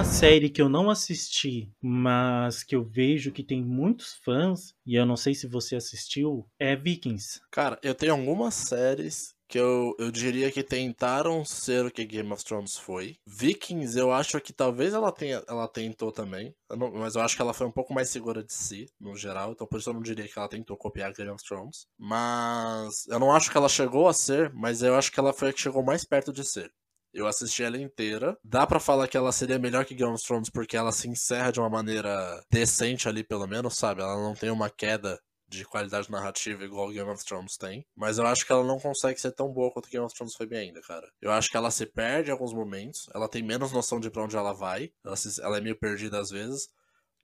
Uma 0.00 0.04
série 0.06 0.48
que 0.48 0.62
eu 0.62 0.68
não 0.70 0.88
assisti, 0.88 1.70
mas 1.78 2.62
que 2.62 2.74
eu 2.74 2.82
vejo 2.82 3.30
que 3.30 3.44
tem 3.44 3.62
muitos 3.62 4.14
fãs, 4.24 4.74
e 4.86 4.94
eu 4.94 5.04
não 5.04 5.14
sei 5.14 5.34
se 5.34 5.46
você 5.46 5.76
assistiu, 5.76 6.48
é 6.58 6.74
Vikings. 6.74 7.38
Cara, 7.50 7.78
eu 7.82 7.94
tenho 7.94 8.14
algumas 8.14 8.54
séries 8.54 9.34
que 9.46 9.58
eu, 9.58 9.94
eu 9.98 10.10
diria 10.10 10.50
que 10.50 10.62
tentaram 10.62 11.44
ser 11.44 11.84
o 11.84 11.90
que 11.90 12.06
Game 12.06 12.32
of 12.32 12.42
Thrones 12.42 12.78
foi. 12.78 13.18
Vikings, 13.26 13.98
eu 13.98 14.10
acho 14.10 14.40
que 14.40 14.54
talvez 14.54 14.94
ela 14.94 15.12
tenha, 15.12 15.44
ela 15.46 15.68
tentou 15.68 16.10
também, 16.10 16.54
eu 16.70 16.78
não, 16.78 16.92
mas 16.92 17.14
eu 17.14 17.20
acho 17.20 17.36
que 17.36 17.42
ela 17.42 17.52
foi 17.52 17.66
um 17.66 17.72
pouco 17.72 17.92
mais 17.92 18.08
segura 18.08 18.42
de 18.42 18.54
si, 18.54 18.86
no 18.98 19.14
geral, 19.14 19.52
então 19.52 19.66
por 19.66 19.80
isso 19.80 19.90
eu 19.90 19.94
não 19.94 20.00
diria 20.00 20.26
que 20.26 20.38
ela 20.38 20.48
tentou 20.48 20.78
copiar 20.78 21.12
Game 21.12 21.30
of 21.30 21.44
Thrones. 21.44 21.86
Mas 21.98 23.06
eu 23.06 23.18
não 23.18 23.32
acho 23.32 23.50
que 23.50 23.56
ela 23.58 23.68
chegou 23.68 24.08
a 24.08 24.14
ser, 24.14 24.50
mas 24.54 24.82
eu 24.82 24.94
acho 24.94 25.12
que 25.12 25.20
ela 25.20 25.34
foi 25.34 25.50
a 25.50 25.52
que 25.52 25.60
chegou 25.60 25.84
mais 25.84 26.06
perto 26.06 26.32
de 26.32 26.42
ser. 26.42 26.72
Eu 27.12 27.26
assisti 27.26 27.62
ela 27.62 27.78
inteira. 27.78 28.36
Dá 28.44 28.66
para 28.66 28.80
falar 28.80 29.08
que 29.08 29.16
ela 29.16 29.32
seria 29.32 29.58
melhor 29.58 29.84
que 29.84 29.94
Game 29.94 30.12
of 30.12 30.24
Thrones 30.24 30.50
porque 30.50 30.76
ela 30.76 30.92
se 30.92 31.08
encerra 31.08 31.50
de 31.50 31.60
uma 31.60 31.68
maneira 31.68 32.42
decente 32.50 33.08
ali, 33.08 33.24
pelo 33.24 33.46
menos, 33.46 33.76
sabe? 33.76 34.00
Ela 34.00 34.16
não 34.16 34.34
tem 34.34 34.50
uma 34.50 34.70
queda 34.70 35.18
de 35.50 35.64
qualidade 35.64 36.08
narrativa 36.10 36.64
igual 36.64 36.90
Game 36.90 37.10
of 37.10 37.24
Thrones 37.24 37.56
tem. 37.56 37.84
Mas 37.96 38.18
eu 38.18 38.26
acho 38.26 38.46
que 38.46 38.52
ela 38.52 38.64
não 38.64 38.78
consegue 38.78 39.20
ser 39.20 39.32
tão 39.32 39.52
boa 39.52 39.70
quanto 39.72 39.90
Game 39.90 40.04
of 40.04 40.14
Thrones 40.14 40.34
foi 40.34 40.46
bem 40.46 40.68
ainda, 40.68 40.80
cara. 40.80 41.10
Eu 41.20 41.32
acho 41.32 41.50
que 41.50 41.56
ela 41.56 41.70
se 41.72 41.84
perde 41.84 42.30
em 42.30 42.32
alguns 42.32 42.54
momentos. 42.54 43.08
Ela 43.12 43.28
tem 43.28 43.42
menos 43.42 43.72
noção 43.72 43.98
de 43.98 44.08
pra 44.10 44.22
onde 44.22 44.36
ela 44.36 44.52
vai. 44.52 44.92
Ela, 45.04 45.16
se, 45.16 45.42
ela 45.42 45.58
é 45.58 45.60
meio 45.60 45.76
perdida 45.76 46.20
às 46.20 46.30
vezes. 46.30 46.68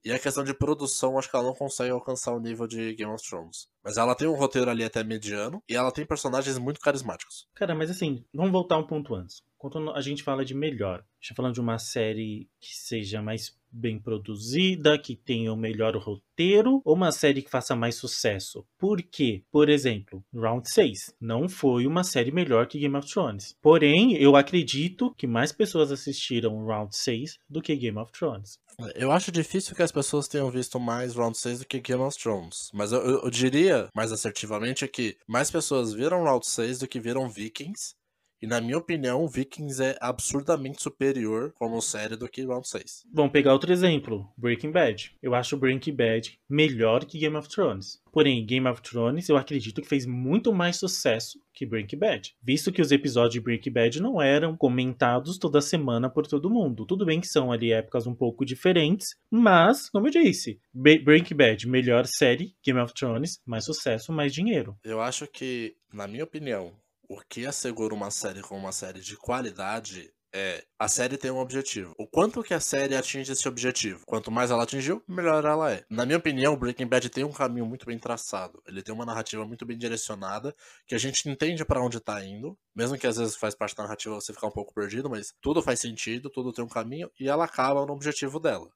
E 0.07 0.11
a 0.13 0.17
questão 0.17 0.41
de 0.41 0.53
produção, 0.53 1.19
acho 1.19 1.29
que 1.29 1.35
ela 1.35 1.47
não 1.47 1.53
consegue 1.53 1.91
alcançar 1.91 2.31
o 2.31 2.39
nível 2.39 2.65
de 2.65 2.93
Game 2.93 3.11
of 3.11 3.21
Thrones. 3.27 3.67
Mas 3.83 3.97
ela 3.97 4.15
tem 4.15 4.25
um 4.25 4.37
roteiro 4.37 4.71
ali 4.71 4.85
até 4.85 5.03
mediano 5.03 5.61
e 5.67 5.75
ela 5.75 5.91
tem 5.91 6.05
personagens 6.05 6.57
muito 6.57 6.79
carismáticos. 6.79 7.45
Cara, 7.53 7.75
mas 7.75 7.91
assim, 7.91 8.23
vamos 8.33 8.53
voltar 8.53 8.77
um 8.77 8.87
ponto 8.87 9.13
antes. 9.13 9.43
Quando 9.57 9.91
a 9.91 9.99
gente 9.99 10.23
fala 10.23 10.45
de 10.45 10.53
melhor, 10.53 10.99
a 10.99 11.03
gente 11.19 11.27
tá 11.27 11.35
falando 11.35 11.55
de 11.55 11.59
uma 11.59 11.77
série 11.77 12.49
que 12.57 12.73
seja 12.73 13.21
mais 13.21 13.59
bem 13.77 13.99
produzida, 13.99 14.97
que 14.97 15.15
tenha 15.15 15.51
o 15.51 15.55
um 15.55 15.59
melhor 15.59 15.95
roteiro, 15.95 16.81
ou 16.83 16.95
uma 16.95 17.11
série 17.11 17.41
que 17.41 17.49
faça 17.49 17.75
mais 17.75 17.95
sucesso? 17.95 18.65
Por 18.77 19.01
quê? 19.01 19.43
Por 19.51 19.69
exemplo, 19.69 20.23
Round 20.33 20.69
6 20.69 21.13
não 21.19 21.47
foi 21.47 21.85
uma 21.85 22.03
série 22.03 22.31
melhor 22.31 22.67
que 22.67 22.79
Game 22.79 22.95
of 22.95 23.07
Thrones. 23.07 23.55
Porém, 23.61 24.15
eu 24.15 24.35
acredito 24.35 25.13
que 25.15 25.27
mais 25.27 25.51
pessoas 25.51 25.91
assistiram 25.91 26.65
Round 26.65 26.95
6 26.95 27.37
do 27.49 27.61
que 27.61 27.75
Game 27.75 27.97
of 27.97 28.11
Thrones. 28.11 28.59
Eu 28.93 29.11
acho 29.11 29.31
difícil 29.31 29.75
que 29.75 29.81
as 29.81 29.91
pessoas 29.91 30.27
tenham 30.27 30.51
visto 30.51 30.79
mais 30.79 31.15
Round 31.15 31.35
6 31.35 31.59
do 31.59 31.65
que 31.65 31.79
Game 31.79 32.03
of 32.03 32.15
Thrones. 32.17 32.69
Mas 32.71 32.91
eu, 32.91 32.99
eu, 32.99 33.23
eu 33.23 33.29
diria, 33.29 33.89
mais 33.95 34.11
assertivamente, 34.11 34.87
que 34.87 35.17
mais 35.27 35.49
pessoas 35.49 35.93
viram 35.93 36.23
Round 36.23 36.45
6 36.45 36.79
do 36.79 36.87
que 36.87 36.99
viram 36.99 37.27
Vikings. 37.27 37.95
E 38.41 38.47
na 38.47 38.61
minha 38.61 38.77
opinião, 38.77 39.27
Vikings 39.27 39.81
é 39.81 39.97
absurdamente 39.99 40.81
superior 40.81 41.53
como 41.55 41.81
série 41.81 42.15
do 42.15 42.29
que 42.29 42.45
Round 42.45 42.67
6. 42.67 43.05
Vamos 43.11 43.31
pegar 43.31 43.53
outro 43.53 43.71
exemplo, 43.71 44.31
Breaking 44.37 44.71
Bad. 44.71 45.15
Eu 45.21 45.33
acho 45.33 45.57
Breaking 45.57 45.95
Bad 45.95 46.39
melhor 46.47 47.05
que 47.05 47.17
Game 47.17 47.35
of 47.35 47.49
Thrones. 47.49 48.01
Porém, 48.11 48.45
Game 48.45 48.67
of 48.67 48.81
Thrones 48.81 49.29
eu 49.29 49.37
acredito 49.37 49.81
que 49.81 49.87
fez 49.87 50.05
muito 50.05 50.53
mais 50.53 50.77
sucesso 50.77 51.39
que 51.53 51.65
Breaking 51.65 51.97
Bad, 51.97 52.35
visto 52.41 52.71
que 52.71 52.81
os 52.81 52.91
episódios 52.91 53.33
de 53.33 53.41
Breaking 53.41 53.71
Bad 53.71 54.01
não 54.01 54.21
eram 54.21 54.55
comentados 54.55 55.39
toda 55.39 55.59
semana 55.59 56.09
por 56.09 56.27
todo 56.27 56.49
mundo. 56.49 56.85
Tudo 56.85 57.05
bem 57.05 57.19
que 57.19 57.27
são 57.27 57.51
ali 57.51 57.71
épocas 57.71 58.05
um 58.05 58.13
pouco 58.13 58.45
diferentes, 58.45 59.15
mas, 59.29 59.89
como 59.89 60.07
eu 60.07 60.11
disse, 60.11 60.59
Breaking 60.73 61.35
Bad, 61.35 61.67
melhor 61.67 62.05
série, 62.05 62.55
Game 62.63 62.79
of 62.79 62.93
Thrones, 62.93 63.39
mais 63.45 63.65
sucesso, 63.65 64.11
mais 64.11 64.31
dinheiro. 64.33 64.77
Eu 64.83 65.01
acho 65.01 65.25
que, 65.27 65.75
na 65.91 66.07
minha 66.07 66.23
opinião, 66.23 66.71
o 67.09 67.21
que 67.29 67.45
assegura 67.45 67.93
uma 67.93 68.11
série 68.11 68.41
com 68.41 68.57
uma 68.57 68.71
série 68.71 68.99
de 68.99 69.15
qualidade 69.15 70.11
é 70.33 70.65
a 70.77 70.89
série 70.89 71.17
tem 71.17 71.31
um 71.31 71.39
objetivo. 71.39 71.95
O 71.97 72.05
quanto 72.05 72.43
que 72.43 72.53
a 72.53 72.59
série 72.59 72.95
atinge 72.95 73.31
esse 73.31 73.47
objetivo? 73.47 74.03
Quanto 74.05 74.29
mais 74.29 74.51
ela 74.51 74.63
atingiu, 74.63 75.01
melhor 75.07 75.43
ela 75.45 75.71
é. 75.71 75.85
Na 75.89 76.05
minha 76.05 76.17
opinião, 76.17 76.57
Breaking 76.57 76.85
Bad 76.85 77.09
tem 77.09 77.23
um 77.23 77.31
caminho 77.31 77.65
muito 77.65 77.85
bem 77.85 77.97
traçado. 77.97 78.61
Ele 78.67 78.83
tem 78.83 78.93
uma 78.93 79.05
narrativa 79.05 79.45
muito 79.45 79.65
bem 79.65 79.77
direcionada, 79.77 80.53
que 80.85 80.93
a 80.93 80.97
gente 80.97 81.27
entende 81.29 81.63
para 81.63 81.81
onde 81.81 81.99
tá 81.99 82.23
indo, 82.23 82.57
mesmo 82.75 82.97
que 82.97 83.07
às 83.07 83.17
vezes 83.17 83.37
faz 83.37 83.55
parte 83.55 83.75
da 83.75 83.83
narrativa 83.83 84.15
você 84.15 84.33
ficar 84.33 84.47
um 84.47 84.51
pouco 84.51 84.73
perdido, 84.73 85.09
mas 85.09 85.33
tudo 85.41 85.61
faz 85.61 85.79
sentido, 85.79 86.29
tudo 86.29 86.51
tem 86.51 86.63
um 86.63 86.69
caminho 86.69 87.09
e 87.19 87.29
ela 87.29 87.45
acaba 87.45 87.85
no 87.85 87.93
objetivo 87.93 88.39
dela 88.39 88.69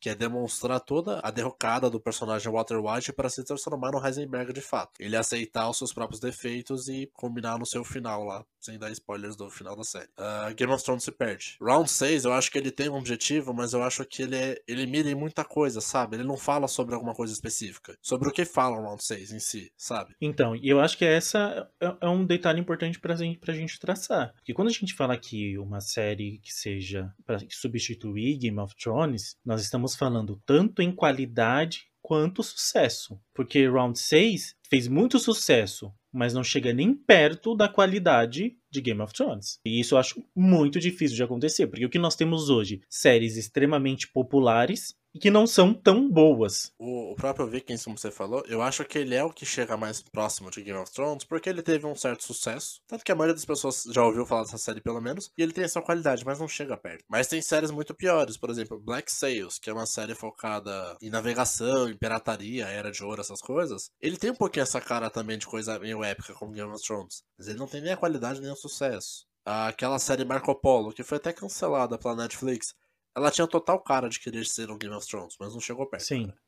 que 0.00 0.10
é 0.10 0.14
demonstrar 0.14 0.80
toda 0.80 1.20
a 1.22 1.30
derrocada 1.30 1.88
do 1.90 2.00
personagem 2.00 2.52
Walter 2.52 2.78
White 2.78 3.12
para 3.12 3.28
se 3.28 3.44
transformar 3.44 3.92
no 3.92 4.04
Heisenberg 4.04 4.52
de 4.52 4.60
fato. 4.60 4.92
Ele 4.98 5.16
aceitar 5.16 5.68
os 5.68 5.78
seus 5.78 5.92
próprios 5.92 6.20
defeitos 6.20 6.88
e 6.88 7.10
combinar 7.14 7.58
no 7.58 7.66
seu 7.66 7.84
final 7.84 8.24
lá, 8.24 8.44
sem 8.60 8.78
dar 8.78 8.90
spoilers 8.90 9.36
do 9.36 9.50
final 9.50 9.76
da 9.76 9.84
série. 9.84 10.08
Uh, 10.18 10.54
Game 10.54 10.72
of 10.72 10.82
Thrones 10.84 11.04
se 11.04 11.12
perde. 11.12 11.56
Round 11.60 11.90
6, 11.90 12.24
eu 12.24 12.32
acho 12.32 12.50
que 12.50 12.58
ele 12.58 12.70
tem 12.70 12.88
um 12.88 12.96
objetivo, 12.96 13.52
mas 13.54 13.72
eu 13.72 13.82
acho 13.82 14.04
que 14.04 14.22
ele, 14.22 14.36
é, 14.36 14.62
ele 14.66 14.86
mira 14.86 15.10
em 15.10 15.14
muita 15.14 15.44
coisa, 15.44 15.80
sabe? 15.80 16.16
Ele 16.16 16.24
não 16.24 16.36
fala 16.36 16.68
sobre 16.68 16.94
alguma 16.94 17.14
coisa 17.14 17.32
específica. 17.32 17.96
Sobre 18.02 18.28
o 18.28 18.32
que 18.32 18.44
fala 18.44 18.78
o 18.78 18.82
Round 18.82 19.02
6 19.02 19.32
em 19.32 19.40
si, 19.40 19.72
sabe? 19.76 20.14
Então, 20.20 20.54
e 20.56 20.68
eu 20.68 20.80
acho 20.80 20.96
que 20.96 21.04
essa 21.04 21.68
é, 21.80 21.96
é 22.00 22.08
um 22.08 22.24
detalhe 22.24 22.60
importante 22.60 22.98
pra 22.98 23.14
gente, 23.14 23.38
pra 23.38 23.54
gente 23.54 23.78
traçar. 23.78 24.32
Porque 24.34 24.54
quando 24.54 24.68
a 24.68 24.72
gente 24.72 24.94
fala 24.94 25.16
que 25.16 25.58
uma 25.58 25.80
série 25.80 26.38
que 26.38 26.52
seja 26.52 27.12
para 27.24 27.38
substituir 27.50 28.38
Game 28.38 28.58
of 28.58 28.74
Thrones, 28.76 29.36
nós 29.44 29.62
estamos 29.62 29.85
falando 29.94 30.40
tanto 30.44 30.82
em 30.82 30.90
qualidade 30.90 31.84
quanto 32.02 32.42
sucesso. 32.42 33.20
Porque 33.34 33.68
Round 33.68 33.98
6 33.98 34.54
fez 34.68 34.88
muito 34.88 35.18
sucesso, 35.18 35.92
mas 36.12 36.32
não 36.32 36.44
chega 36.44 36.72
nem 36.72 36.94
perto 36.94 37.54
da 37.54 37.68
qualidade 37.68 38.56
de 38.70 38.80
Game 38.80 39.00
of 39.00 39.12
Thrones. 39.12 39.58
E 39.66 39.80
isso 39.80 39.94
eu 39.94 39.98
acho 39.98 40.24
muito 40.34 40.78
difícil 40.78 41.16
de 41.16 41.22
acontecer, 41.22 41.66
porque 41.66 41.84
o 41.84 41.90
que 41.90 41.98
nós 41.98 42.16
temos 42.16 42.48
hoje, 42.48 42.80
séries 42.88 43.36
extremamente 43.36 44.08
populares 44.08 44.94
e 45.16 45.18
que 45.18 45.30
não 45.30 45.46
são 45.46 45.72
tão 45.72 46.10
boas. 46.10 46.70
O, 46.78 47.14
próprio 47.16 47.46
Vikings, 47.46 47.82
como 47.82 47.96
você 47.96 48.10
falou, 48.10 48.44
eu 48.46 48.60
acho 48.60 48.84
que 48.84 48.98
ele 48.98 49.14
é 49.14 49.24
o 49.24 49.32
que 49.32 49.46
chega 49.46 49.74
mais 49.74 50.02
próximo 50.02 50.50
de 50.50 50.62
Game 50.62 50.78
of 50.78 50.92
Thrones, 50.92 51.24
porque 51.24 51.48
ele 51.48 51.62
teve 51.62 51.86
um 51.86 51.94
certo 51.94 52.22
sucesso. 52.22 52.82
Tanto 52.86 53.02
que 53.02 53.10
a 53.10 53.14
maioria 53.14 53.32
das 53.32 53.46
pessoas 53.46 53.84
já 53.90 54.04
ouviu 54.04 54.26
falar 54.26 54.42
dessa 54.42 54.58
série, 54.58 54.82
pelo 54.82 55.00
menos, 55.00 55.32
e 55.38 55.42
ele 55.42 55.54
tem 55.54 55.64
essa 55.64 55.80
qualidade, 55.80 56.22
mas 56.22 56.38
não 56.38 56.46
chega 56.46 56.76
perto. 56.76 57.02
Mas 57.08 57.28
tem 57.28 57.40
séries 57.40 57.70
muito 57.70 57.94
piores, 57.94 58.36
por 58.36 58.50
exemplo, 58.50 58.78
Black 58.78 59.10
Sails, 59.10 59.58
que 59.58 59.70
é 59.70 59.72
uma 59.72 59.86
série 59.86 60.14
focada 60.14 60.98
em 61.00 61.08
navegação, 61.08 61.88
em 61.88 61.96
pirataria, 61.96 62.66
era 62.66 62.92
de 62.92 63.02
ouro, 63.02 63.22
essas 63.22 63.40
coisas. 63.40 63.90
Ele 63.98 64.18
tem 64.18 64.32
um 64.32 64.36
pouquinho 64.36 64.64
essa 64.64 64.82
cara 64.82 65.08
também 65.08 65.38
de 65.38 65.46
coisa 65.46 65.78
meio 65.78 66.04
épica, 66.04 66.34
como 66.34 66.52
Game 66.52 66.70
of 66.70 66.84
Thrones, 66.84 67.22
mas 67.38 67.48
ele 67.48 67.58
não 67.58 67.66
tem 67.66 67.80
nem 67.80 67.94
a 67.94 67.96
qualidade 67.96 68.42
nem 68.42 68.52
o 68.52 68.56
sucesso. 68.56 69.24
Aquela 69.46 69.98
série 69.98 70.24
Marco 70.24 70.54
Polo, 70.54 70.92
que 70.92 71.04
foi 71.04 71.16
até 71.18 71.32
cancelada 71.32 71.96
pela 71.96 72.16
Netflix, 72.16 72.74
ela 73.16 73.30
tinha 73.30 73.46
total 73.46 73.80
cara 73.80 74.08
de 74.08 74.20
querer 74.20 74.44
ser 74.44 74.70
um 74.70 74.76
Game 74.76 74.94
of 74.94 75.06
Thrones, 75.06 75.36
mas 75.40 75.54
não 75.54 75.60
chegou 75.60 75.86
perto. 75.86 76.04
Sim. 76.04 76.26
Cara. 76.26 76.38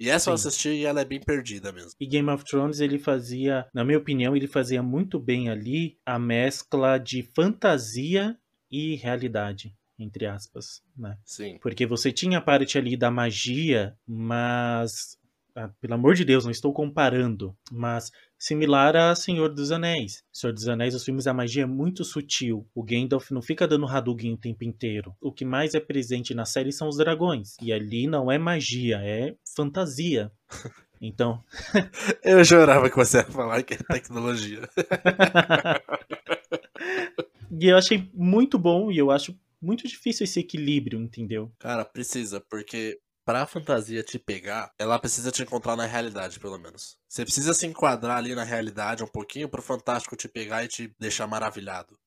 E 0.00 0.10
essa 0.10 0.24
Sim. 0.24 0.30
eu 0.30 0.34
assisti 0.34 0.68
e 0.70 0.84
ela 0.84 1.00
é 1.02 1.04
bem 1.04 1.20
perdida 1.20 1.70
mesmo. 1.70 1.92
E 2.00 2.06
Game 2.06 2.28
of 2.30 2.44
Thrones, 2.44 2.80
ele 2.80 2.98
fazia, 2.98 3.68
na 3.72 3.84
minha 3.84 3.98
opinião, 3.98 4.34
ele 4.34 4.48
fazia 4.48 4.82
muito 4.82 5.20
bem 5.20 5.48
ali 5.48 5.98
a 6.04 6.18
mescla 6.18 6.98
de 6.98 7.22
fantasia 7.34 8.36
e 8.70 8.96
realidade, 8.96 9.76
entre 9.98 10.26
aspas, 10.26 10.82
né? 10.96 11.16
Sim. 11.24 11.58
Porque 11.58 11.86
você 11.86 12.10
tinha 12.10 12.38
a 12.38 12.40
parte 12.40 12.76
ali 12.76 12.96
da 12.96 13.10
magia, 13.10 13.96
mas 14.06 15.16
ah, 15.56 15.70
pelo 15.80 15.94
amor 15.94 16.14
de 16.14 16.24
Deus, 16.24 16.44
não 16.44 16.50
estou 16.50 16.72
comparando, 16.72 17.56
mas 17.70 18.10
similar 18.36 18.96
a 18.96 19.14
Senhor 19.14 19.48
dos 19.48 19.70
Anéis. 19.70 20.24
Senhor 20.32 20.52
dos 20.52 20.66
Anéis, 20.66 20.94
os 20.94 21.04
filmes, 21.04 21.26
a 21.26 21.32
magia 21.32 21.62
é 21.62 21.66
muito 21.66 22.04
sutil. 22.04 22.66
O 22.74 22.82
Gandalf 22.82 23.30
não 23.30 23.40
fica 23.40 23.68
dando 23.68 23.86
Hadouken 23.86 24.34
o 24.34 24.36
tempo 24.36 24.64
inteiro. 24.64 25.14
O 25.20 25.32
que 25.32 25.44
mais 25.44 25.74
é 25.74 25.80
presente 25.80 26.34
na 26.34 26.44
série 26.44 26.72
são 26.72 26.88
os 26.88 26.96
dragões. 26.96 27.54
E 27.62 27.72
ali 27.72 28.08
não 28.08 28.32
é 28.32 28.38
magia, 28.38 29.00
é 29.02 29.34
fantasia. 29.56 30.30
Então. 31.00 31.44
eu 32.24 32.42
jurava 32.42 32.88
que 32.88 32.96
você 32.96 33.18
ia 33.18 33.24
falar 33.24 33.62
que 33.62 33.74
é 33.74 33.76
tecnologia. 33.76 34.60
e 37.60 37.68
eu 37.68 37.76
achei 37.76 38.08
muito 38.14 38.58
bom 38.58 38.90
e 38.90 38.96
eu 38.96 39.10
acho 39.10 39.38
muito 39.60 39.86
difícil 39.86 40.24
esse 40.24 40.40
equilíbrio, 40.40 41.00
entendeu? 41.00 41.52
Cara, 41.58 41.84
precisa, 41.84 42.40
porque 42.40 42.98
pra 43.24 43.46
fantasia 43.46 44.02
te 44.02 44.18
pegar, 44.18 44.72
ela 44.78 44.98
precisa 44.98 45.30
te 45.30 45.42
encontrar 45.42 45.76
na 45.76 45.86
realidade, 45.86 46.38
pelo 46.38 46.58
menos. 46.58 46.98
Você 47.08 47.24
precisa 47.24 47.54
se 47.54 47.66
enquadrar 47.66 48.18
ali 48.18 48.34
na 48.34 48.44
realidade 48.44 49.02
um 49.02 49.08
pouquinho 49.08 49.48
pro 49.48 49.62
fantástico 49.62 50.16
te 50.16 50.28
pegar 50.28 50.64
e 50.64 50.68
te 50.68 50.94
deixar 50.98 51.26
maravilhado. 51.26 51.98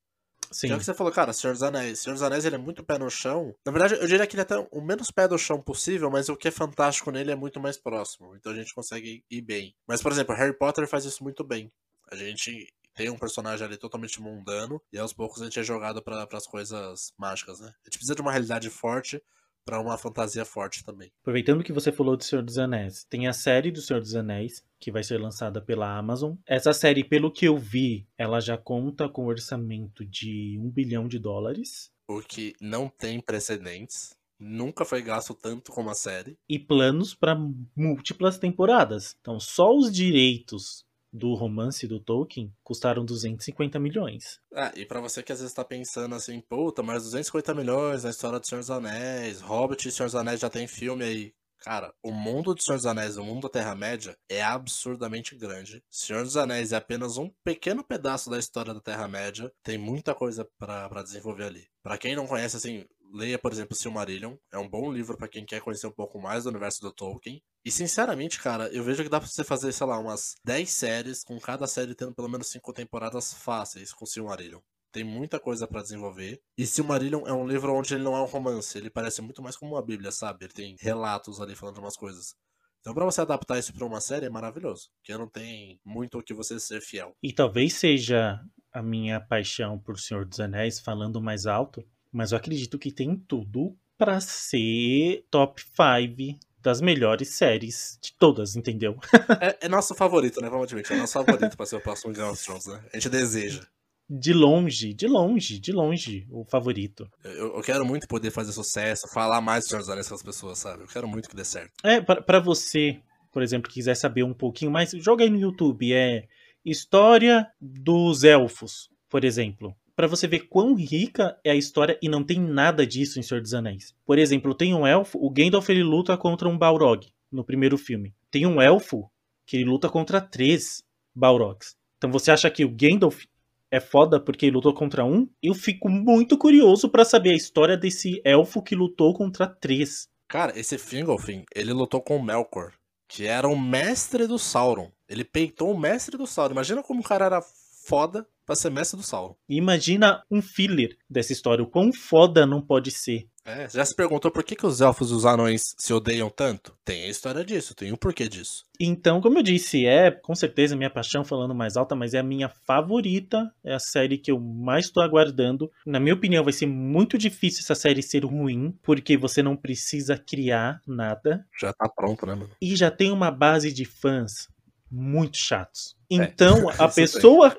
Sim. 0.50 0.68
Já 0.68 0.78
que 0.78 0.84
você 0.84 0.94
falou, 0.94 1.12
cara, 1.12 1.32
Senhor 1.32 1.52
dos 1.52 1.62
Anéis. 1.62 1.98
Senhor 1.98 2.14
dos 2.14 2.22
Anéis 2.22 2.44
ele 2.44 2.54
é 2.54 2.58
muito 2.58 2.82
pé 2.82 2.98
no 2.98 3.10
chão. 3.10 3.54
Na 3.66 3.72
verdade, 3.72 3.94
eu 3.94 4.06
diria 4.06 4.26
que 4.26 4.34
ele 4.34 4.40
é 4.40 4.44
até 4.44 4.56
o 4.70 4.80
menos 4.80 5.10
pé 5.10 5.28
do 5.28 5.38
chão 5.38 5.60
possível, 5.60 6.10
mas 6.10 6.28
o 6.28 6.36
que 6.36 6.48
é 6.48 6.50
fantástico 6.50 7.10
nele 7.10 7.30
é 7.30 7.36
muito 7.36 7.60
mais 7.60 7.76
próximo. 7.76 8.34
Então 8.34 8.52
a 8.52 8.54
gente 8.54 8.74
consegue 8.74 9.22
ir 9.30 9.42
bem. 9.42 9.74
Mas, 9.86 10.02
por 10.02 10.10
exemplo, 10.10 10.34
Harry 10.34 10.56
Potter 10.56 10.88
faz 10.88 11.04
isso 11.04 11.22
muito 11.22 11.44
bem. 11.44 11.70
A 12.10 12.16
gente 12.16 12.72
tem 12.94 13.10
um 13.10 13.18
personagem 13.18 13.66
ali 13.66 13.76
totalmente 13.76 14.20
mundano 14.20 14.82
e 14.92 14.98
aos 14.98 15.12
poucos 15.12 15.40
a 15.40 15.44
gente 15.44 15.60
é 15.60 15.62
jogado 15.62 16.02
para 16.02 16.26
as 16.32 16.46
coisas 16.46 17.12
mágicas, 17.18 17.60
né? 17.60 17.68
A 17.68 17.88
gente 17.88 17.98
precisa 17.98 18.14
de 18.14 18.22
uma 18.22 18.32
realidade 18.32 18.70
forte 18.70 19.22
para 19.68 19.80
uma 19.80 19.98
fantasia 19.98 20.46
forte 20.46 20.82
também. 20.82 21.12
Aproveitando 21.20 21.62
que 21.62 21.74
você 21.74 21.92
falou 21.92 22.16
do 22.16 22.24
Senhor 22.24 22.42
dos 22.42 22.56
Anéis, 22.56 23.04
tem 23.04 23.28
a 23.28 23.34
série 23.34 23.70
do 23.70 23.82
Senhor 23.82 24.00
dos 24.00 24.14
Anéis 24.14 24.64
que 24.80 24.90
vai 24.90 25.04
ser 25.04 25.20
lançada 25.20 25.60
pela 25.60 25.94
Amazon. 25.94 26.36
Essa 26.46 26.72
série, 26.72 27.04
pelo 27.04 27.30
que 27.30 27.44
eu 27.44 27.58
vi, 27.58 28.06
ela 28.16 28.40
já 28.40 28.56
conta 28.56 29.10
com 29.10 29.24
um 29.24 29.28
orçamento 29.28 30.06
de 30.06 30.58
um 30.58 30.70
bilhão 30.70 31.06
de 31.06 31.18
dólares. 31.18 31.92
O 32.08 32.22
que 32.22 32.54
não 32.58 32.88
tem 32.88 33.20
precedentes. 33.20 34.16
Nunca 34.40 34.86
foi 34.86 35.02
gasto 35.02 35.34
tanto 35.34 35.70
como 35.70 35.90
a 35.90 35.94
série. 35.94 36.38
E 36.48 36.58
planos 36.58 37.14
para 37.14 37.38
múltiplas 37.76 38.38
temporadas. 38.38 39.16
Então, 39.20 39.38
só 39.38 39.76
os 39.76 39.92
direitos 39.92 40.86
do 41.18 41.34
romance 41.34 41.86
do 41.86 42.00
Tolkien 42.00 42.52
custaram 42.62 43.04
250 43.04 43.78
milhões. 43.78 44.40
Ah, 44.54 44.72
e 44.74 44.86
pra 44.86 45.00
você 45.00 45.22
que 45.22 45.32
às 45.32 45.40
vezes 45.40 45.54
tá 45.54 45.64
pensando 45.64 46.14
assim, 46.14 46.40
puta, 46.40 46.82
mas 46.82 47.02
250 47.02 47.54
milhões 47.54 48.04
na 48.04 48.10
história 48.10 48.38
do 48.38 48.46
Senhor 48.46 48.60
dos 48.60 48.70
Anéis, 48.70 49.40
Hobbit 49.40 49.88
e 49.88 49.92
Senhor 49.92 50.06
dos 50.06 50.14
Anéis 50.14 50.40
já 50.40 50.48
tem 50.48 50.66
filme 50.66 51.04
aí. 51.04 51.34
Cara, 51.60 51.92
o 52.02 52.12
mundo 52.12 52.54
do 52.54 52.62
Senhor 52.62 52.76
dos 52.76 52.86
Anéis, 52.86 53.16
o 53.16 53.24
mundo 53.24 53.42
da 53.42 53.48
Terra-média, 53.48 54.16
é 54.28 54.42
absurdamente 54.42 55.36
grande. 55.36 55.82
Senhor 55.90 56.22
dos 56.22 56.36
Anéis 56.36 56.72
é 56.72 56.76
apenas 56.76 57.18
um 57.18 57.30
pequeno 57.42 57.82
pedaço 57.82 58.30
da 58.30 58.38
história 58.38 58.72
da 58.72 58.80
Terra-média. 58.80 59.52
Tem 59.62 59.76
muita 59.76 60.14
coisa 60.14 60.48
para 60.56 61.02
desenvolver 61.02 61.44
ali. 61.44 61.66
Para 61.82 61.98
quem 61.98 62.14
não 62.14 62.26
conhece, 62.26 62.56
assim, 62.56 62.84
leia, 63.12 63.38
por 63.38 63.52
exemplo, 63.52 63.76
Silmarillion. 63.76 64.36
É 64.52 64.58
um 64.58 64.68
bom 64.68 64.92
livro 64.92 65.16
para 65.16 65.28
quem 65.28 65.44
quer 65.44 65.60
conhecer 65.60 65.86
um 65.86 65.92
pouco 65.92 66.20
mais 66.20 66.44
do 66.44 66.50
universo 66.50 66.80
do 66.80 66.92
Tolkien. 66.92 67.42
E 67.64 67.70
sinceramente, 67.70 68.40
cara, 68.40 68.68
eu 68.68 68.82
vejo 68.82 69.02
que 69.02 69.08
dá 69.08 69.20
pra 69.20 69.28
você 69.28 69.44
fazer, 69.44 69.72
sei 69.72 69.86
lá, 69.86 69.98
umas 69.98 70.34
10 70.44 70.70
séries, 70.70 71.22
com 71.22 71.38
cada 71.38 71.66
série 71.66 71.94
tendo 71.94 72.14
pelo 72.14 72.28
menos 72.28 72.48
5 72.48 72.72
temporadas 72.72 73.34
fáceis 73.34 73.92
com 73.92 74.06
Silmarillion. 74.06 74.60
Tem 74.90 75.04
muita 75.04 75.38
coisa 75.38 75.66
para 75.66 75.82
desenvolver. 75.82 76.40
E 76.56 76.66
Silmarillion 76.66 77.26
é 77.26 77.32
um 77.32 77.46
livro 77.46 77.74
onde 77.74 77.94
ele 77.94 78.02
não 78.02 78.16
é 78.16 78.22
um 78.22 78.26
romance, 78.26 78.78
ele 78.78 78.88
parece 78.88 79.20
muito 79.20 79.42
mais 79.42 79.56
como 79.56 79.74
uma 79.74 79.82
bíblia, 79.82 80.10
sabe? 80.10 80.46
Ele 80.46 80.52
tem 80.52 80.76
relatos 80.80 81.40
ali 81.40 81.54
falando 81.54 81.78
umas 81.78 81.96
coisas. 81.96 82.34
Então, 82.80 82.94
pra 82.94 83.04
você 83.04 83.20
adaptar 83.20 83.58
isso 83.58 83.74
pra 83.74 83.84
uma 83.84 84.00
série 84.00 84.26
é 84.26 84.30
maravilhoso. 84.30 84.88
Porque 84.96 85.16
não 85.16 85.28
tem 85.28 85.78
muito 85.84 86.18
o 86.18 86.22
que 86.22 86.32
você 86.32 86.58
ser 86.58 86.80
fiel. 86.80 87.14
E 87.22 87.32
talvez 87.32 87.74
seja 87.74 88.40
a 88.72 88.82
minha 88.82 89.20
paixão 89.20 89.78
por 89.78 89.98
Senhor 89.98 90.24
dos 90.24 90.40
Anéis 90.40 90.80
falando 90.80 91.20
mais 91.20 91.46
alto, 91.46 91.84
mas 92.12 92.32
eu 92.32 92.38
acredito 92.38 92.78
que 92.78 92.92
tem 92.92 93.16
tudo 93.16 93.76
para 93.96 94.20
ser 94.20 95.24
top 95.30 95.62
5 95.62 96.38
das 96.60 96.80
melhores 96.80 97.30
séries 97.30 97.98
de 98.02 98.12
todas, 98.18 98.56
entendeu? 98.56 98.96
é, 99.40 99.66
é, 99.66 99.68
nosso 99.68 99.94
favorito, 99.94 100.40
né? 100.40 100.48
Vamos 100.48 100.64
admitir, 100.64 100.94
é 100.94 100.96
nosso 100.96 101.12
favorito 101.12 101.56
pra 101.56 101.66
ser 101.66 101.76
o 101.76 101.80
próximo 101.80 102.12
Game 102.12 102.28
of 102.28 102.42
Thrones, 102.42 102.66
né? 102.66 102.84
A 102.92 102.96
gente 102.96 103.08
deseja 103.08 103.62
de 104.10 104.32
longe, 104.32 104.94
de 104.94 105.06
longe, 105.06 105.58
de 105.58 105.70
longe, 105.70 106.26
o 106.30 106.44
favorito. 106.44 107.06
Eu, 107.22 107.56
eu 107.56 107.62
quero 107.62 107.84
muito 107.84 108.08
poder 108.08 108.30
fazer 108.30 108.52
sucesso, 108.52 109.06
falar 109.12 109.40
mais 109.40 109.66
dos 109.66 109.88
Anéis 109.88 110.08
com 110.08 110.14
as 110.14 110.22
pessoas, 110.22 110.58
sabe? 110.58 110.84
Eu 110.84 110.88
quero 110.88 111.06
muito 111.06 111.28
que 111.28 111.36
dê 111.36 111.44
certo. 111.44 111.72
É, 111.84 112.00
para 112.00 112.40
você, 112.40 113.00
por 113.30 113.42
exemplo, 113.42 113.68
que 113.68 113.74
quiser 113.74 113.94
saber 113.94 114.22
um 114.22 114.32
pouquinho 114.32 114.70
mais, 114.70 114.90
joga 114.92 115.24
aí 115.24 115.30
no 115.30 115.38
YouTube, 115.38 115.92
é 115.92 116.26
História 116.64 117.46
dos 117.60 118.24
Elfos, 118.24 118.88
por 119.10 119.24
exemplo. 119.24 119.76
Para 119.98 120.06
você 120.06 120.28
ver 120.28 120.46
quão 120.46 120.76
rica 120.76 121.36
é 121.42 121.50
a 121.50 121.56
história 121.56 121.98
e 122.00 122.08
não 122.08 122.22
tem 122.22 122.38
nada 122.38 122.86
disso 122.86 123.18
em 123.18 123.22
Senhor 123.24 123.40
dos 123.40 123.52
Anéis. 123.52 123.92
Por 124.06 124.16
exemplo, 124.16 124.54
tem 124.54 124.72
um 124.72 124.86
elfo, 124.86 125.18
o 125.20 125.28
Gandalf 125.28 125.68
ele 125.68 125.82
luta 125.82 126.16
contra 126.16 126.48
um 126.48 126.56
Balrog 126.56 127.08
no 127.32 127.42
primeiro 127.42 127.76
filme. 127.76 128.14
Tem 128.30 128.46
um 128.46 128.62
elfo 128.62 129.10
que 129.44 129.56
ele 129.56 129.64
luta 129.64 129.88
contra 129.88 130.20
três 130.20 130.84
Balrogs. 131.12 131.74
Então 131.96 132.12
você 132.12 132.30
acha 132.30 132.48
que 132.48 132.64
o 132.64 132.70
Gandalf 132.70 133.24
é 133.72 133.80
foda 133.80 134.20
porque 134.20 134.46
ele 134.46 134.54
lutou 134.54 134.72
contra 134.72 135.04
um. 135.04 135.28
Eu 135.42 135.52
fico 135.52 135.88
muito 135.88 136.38
curioso 136.38 136.88
para 136.88 137.04
saber 137.04 137.30
a 137.30 137.36
história 137.36 137.76
desse 137.76 138.22
elfo 138.24 138.62
que 138.62 138.76
lutou 138.76 139.12
contra 139.12 139.48
três. 139.48 140.08
Cara, 140.28 140.56
esse 140.56 140.78
Fingolfin, 140.78 141.42
ele 141.52 141.72
lutou 141.72 142.00
com 142.00 142.18
o 142.18 142.22
Melkor, 142.22 142.72
que 143.08 143.26
era 143.26 143.48
o 143.48 143.58
mestre 143.58 144.28
do 144.28 144.38
Sauron. 144.38 144.92
Ele 145.08 145.24
peitou 145.24 145.72
o 145.72 145.80
mestre 145.80 146.16
do 146.16 146.24
Sauron. 146.24 146.52
Imagina 146.52 146.84
como 146.84 147.00
o 147.00 147.04
cara 147.04 147.24
era 147.24 147.42
foda 147.42 148.24
pra 148.48 148.56
ser 148.56 148.70
mestre 148.70 148.96
do 148.96 149.02
Sauron. 149.02 149.36
Imagina 149.46 150.22
um 150.30 150.40
filler 150.40 150.96
dessa 151.08 151.34
história. 151.34 151.62
O 151.62 151.66
quão 151.66 151.92
foda 151.92 152.46
não 152.46 152.62
pode 152.62 152.90
ser. 152.90 153.28
É, 153.44 153.68
já 153.68 153.84
se 153.84 153.94
perguntou 153.94 154.30
por 154.30 154.42
que, 154.42 154.56
que 154.56 154.66
os 154.66 154.80
elfos 154.80 155.10
e 155.10 155.14
os 155.14 155.26
anões 155.26 155.74
se 155.76 155.92
odeiam 155.92 156.30
tanto? 156.30 156.74
Tem 156.84 157.04
a 157.04 157.08
história 157.08 157.44
disso, 157.44 157.74
tem 157.74 157.90
o 157.90 157.94
um 157.94 157.96
porquê 157.96 158.26
disso. 158.28 158.64
Então, 158.80 159.20
como 159.20 159.38
eu 159.38 159.42
disse, 159.42 159.86
é 159.86 160.10
com 160.10 160.34
certeza 160.34 160.76
minha 160.76 160.90
paixão 160.90 161.24
falando 161.24 161.54
mais 161.54 161.76
alta, 161.76 161.94
mas 161.94 162.14
é 162.14 162.18
a 162.18 162.22
minha 162.22 162.48
favorita, 162.48 163.50
é 163.64 163.74
a 163.74 163.78
série 163.78 164.18
que 164.18 164.30
eu 164.30 164.38
mais 164.38 164.86
estou 164.86 165.02
aguardando. 165.02 165.70
Na 165.86 166.00
minha 166.00 166.14
opinião, 166.14 166.44
vai 166.44 166.52
ser 166.52 166.66
muito 166.66 167.16
difícil 167.16 167.60
essa 167.62 167.74
série 167.74 168.02
ser 168.02 168.24
ruim, 168.24 168.74
porque 168.82 169.16
você 169.16 169.42
não 169.42 169.56
precisa 169.56 170.16
criar 170.18 170.80
nada. 170.86 171.46
Já 171.58 171.72
tá 171.72 171.88
pronto, 171.88 172.26
né, 172.26 172.34
mano? 172.34 172.50
E 172.60 172.76
já 172.76 172.90
tem 172.90 173.10
uma 173.10 173.30
base 173.30 173.72
de 173.72 173.84
fãs 173.84 174.48
muito 174.90 175.36
chatos. 175.36 175.96
É, 176.10 176.14
então, 176.16 176.70
é, 176.70 176.74
a 176.82 176.88
pessoa. 176.88 177.56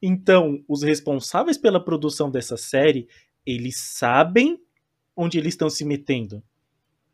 então, 0.02 0.64
os 0.68 0.84
responsáveis 0.84 1.58
pela 1.58 1.84
produção 1.84 2.30
dessa 2.30 2.58
série 2.58 3.08
eles 3.46 3.78
sabem 3.78 4.60
onde 5.16 5.38
eles 5.38 5.54
estão 5.54 5.70
se 5.70 5.86
metendo. 5.86 6.44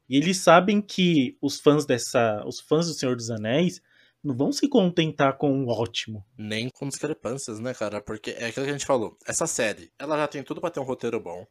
E 0.07 0.17
eles 0.17 0.37
sabem 0.37 0.81
que 0.81 1.37
os 1.41 1.59
fãs 1.59 1.85
dessa, 1.85 2.43
os 2.45 2.59
fãs 2.59 2.87
do 2.87 2.93
Senhor 2.93 3.15
dos 3.15 3.29
Anéis 3.29 3.81
não 4.23 4.35
vão 4.35 4.51
se 4.51 4.67
contentar 4.67 5.37
com 5.37 5.51
um 5.51 5.67
ótimo. 5.67 6.25
Nem 6.37 6.69
com 6.69 6.87
discrepâncias, 6.87 7.59
né, 7.59 7.73
cara? 7.73 8.01
Porque 8.01 8.31
é 8.31 8.47
aquilo 8.47 8.65
que 8.65 8.71
a 8.71 8.73
gente 8.73 8.85
falou. 8.85 9.17
Essa 9.25 9.47
série, 9.47 9.91
ela 9.97 10.17
já 10.17 10.27
tem 10.27 10.43
tudo 10.43 10.59
para 10.59 10.71
ter 10.71 10.79
um 10.79 10.83
roteiro 10.83 11.19
bom. 11.19 11.45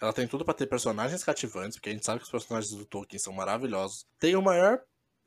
Ela 0.00 0.12
tem 0.12 0.26
tudo 0.26 0.44
para 0.44 0.54
ter 0.54 0.66
personagens 0.66 1.22
cativantes, 1.22 1.76
porque 1.76 1.90
a 1.90 1.92
gente 1.92 2.04
sabe 2.04 2.18
que 2.18 2.24
os 2.24 2.30
personagens 2.30 2.74
do 2.74 2.84
Tolkien 2.84 3.18
são 3.18 3.32
maravilhosos. 3.32 4.06
Tem 4.18 4.34
o 4.36 4.42
maior 4.42 4.80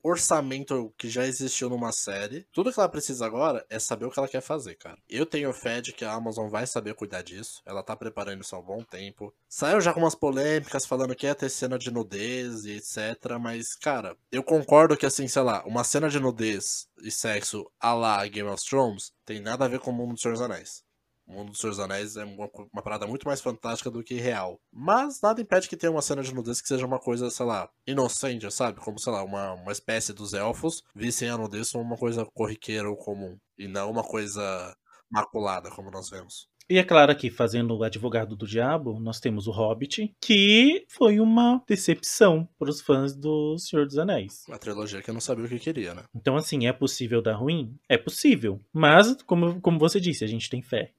orçamento 0.07 0.93
que 0.97 1.09
já 1.09 1.25
existiu 1.25 1.69
numa 1.69 1.91
série. 1.91 2.45
Tudo 2.53 2.71
que 2.71 2.79
ela 2.79 2.89
precisa 2.89 3.25
agora 3.25 3.65
é 3.69 3.79
saber 3.79 4.05
o 4.05 4.11
que 4.11 4.19
ela 4.19 4.27
quer 4.27 4.41
fazer, 4.41 4.75
cara. 4.75 4.97
Eu 5.09 5.25
tenho 5.25 5.51
fé 5.53 5.81
de 5.81 5.91
que 5.91 6.05
a 6.05 6.13
Amazon 6.13 6.49
vai 6.49 6.67
saber 6.67 6.93
cuidar 6.93 7.21
disso. 7.23 7.61
Ela 7.65 7.83
tá 7.83 7.95
preparando 7.95 8.41
isso 8.41 8.55
há 8.55 8.59
um 8.59 8.63
bom 8.63 8.83
tempo. 8.83 9.33
Saiu 9.49 9.81
já 9.81 9.93
com 9.93 9.99
umas 9.99 10.15
polêmicas 10.15 10.85
falando 10.85 11.15
que 11.15 11.25
ia 11.25 11.35
ter 11.35 11.49
cena 11.49 11.77
de 11.77 11.91
nudez 11.91 12.65
e 12.65 12.77
etc. 12.77 13.37
Mas, 13.39 13.75
cara, 13.75 14.15
eu 14.31 14.43
concordo 14.43 14.95
que, 14.97 15.05
assim, 15.05 15.27
sei 15.27 15.41
lá, 15.41 15.63
uma 15.65 15.83
cena 15.83 16.09
de 16.09 16.19
nudez 16.19 16.87
e 17.01 17.11
sexo 17.11 17.69
a 17.79 17.93
lá 17.93 18.25
Game 18.27 18.49
of 18.49 18.63
Thrones 18.63 19.11
tem 19.25 19.39
nada 19.39 19.65
a 19.65 19.67
ver 19.67 19.79
com 19.79 19.91
o 19.91 19.93
mundo 19.93 20.13
dos 20.13 20.21
Senhor 20.21 20.33
dos 20.33 20.41
Anéis. 20.41 20.84
O 21.27 21.33
mundo 21.33 21.51
dos 21.51 21.59
Seus 21.59 21.79
Anéis 21.79 22.15
é 22.17 22.23
uma, 22.23 22.49
uma, 22.71 22.83
parada 22.83 23.07
muito 23.07 23.27
mais 23.27 23.41
fantástica 23.41 23.89
do 23.89 24.03
que 24.03 24.15
real. 24.15 24.59
Mas 24.71 25.19
nada 25.21 25.41
impede 25.41 25.67
que 25.67 25.75
tenha 25.75 25.91
uma 25.91 26.01
cena 26.01 26.21
de 26.21 26.33
nudez 26.33 26.61
que 26.61 26.67
seja 26.67 26.85
uma 26.85 26.99
coisa, 26.99 27.29
sei 27.29 27.45
lá, 27.45 27.69
inocente, 27.87 28.49
sabe? 28.51 28.79
Como, 28.79 28.99
sei 28.99 29.11
lá, 29.11 29.23
uma, 29.23 29.53
uma 29.53 29.71
espécie 29.71 30.13
dos 30.13 30.33
elfos 30.33 30.83
vissem 30.93 31.29
a 31.29 31.37
nudez 31.37 31.71
como 31.71 31.83
uma 31.83 31.97
coisa 31.97 32.25
corriqueira 32.25 32.89
ou 32.89 32.95
comum. 32.95 33.37
E 33.57 33.67
não 33.67 33.89
uma 33.89 34.03
coisa 34.03 34.75
maculada, 35.09 35.71
como 35.71 35.89
nós 35.89 36.09
vemos. 36.09 36.47
E 36.67 36.79
é 36.79 36.83
claro 36.83 37.15
que, 37.15 37.29
fazendo 37.29 37.77
o 37.77 37.83
advogado 37.83 38.35
do 38.35 38.47
diabo, 38.47 38.99
nós 38.99 39.19
temos 39.19 39.45
o 39.45 39.51
Hobbit, 39.51 40.15
que 40.19 40.83
foi 40.89 41.19
uma 41.19 41.63
decepção 41.67 42.49
para 42.57 42.71
os 42.71 42.81
fãs 42.81 43.15
do 43.15 43.55
Senhor 43.59 43.85
dos 43.85 43.99
Anéis. 43.99 44.43
Uma 44.47 44.57
trilogia 44.57 44.99
que 44.99 45.09
eu 45.09 45.13
não 45.13 45.21
sabia 45.21 45.45
o 45.45 45.47
que 45.47 45.59
queria, 45.59 45.93
né? 45.93 46.03
Então, 46.15 46.35
assim, 46.35 46.65
é 46.65 46.73
possível 46.73 47.21
dar 47.21 47.35
ruim? 47.35 47.77
É 47.87 47.99
possível. 47.99 48.59
Mas, 48.73 49.15
como, 49.27 49.61
como 49.61 49.77
você 49.77 49.99
disse, 49.99 50.23
a 50.23 50.27
gente 50.27 50.49
tem 50.49 50.63
fé. 50.63 50.91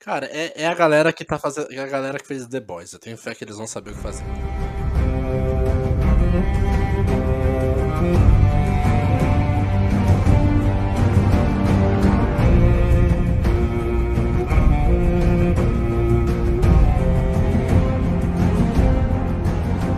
Cara, 0.00 0.26
é, 0.26 0.62
é 0.62 0.66
a 0.66 0.74
galera 0.74 1.12
que 1.12 1.24
tá 1.24 1.38
fazendo. 1.38 1.72
É 1.72 1.78
a 1.78 1.86
galera 1.86 2.18
que 2.18 2.26
fez 2.26 2.46
The 2.46 2.60
Boys. 2.60 2.92
Eu 2.92 2.98
tenho 2.98 3.16
fé 3.16 3.34
que 3.34 3.44
eles 3.44 3.56
vão 3.56 3.66
saber 3.66 3.90
o 3.90 3.94
que 3.94 4.00
fazer. 4.00 4.24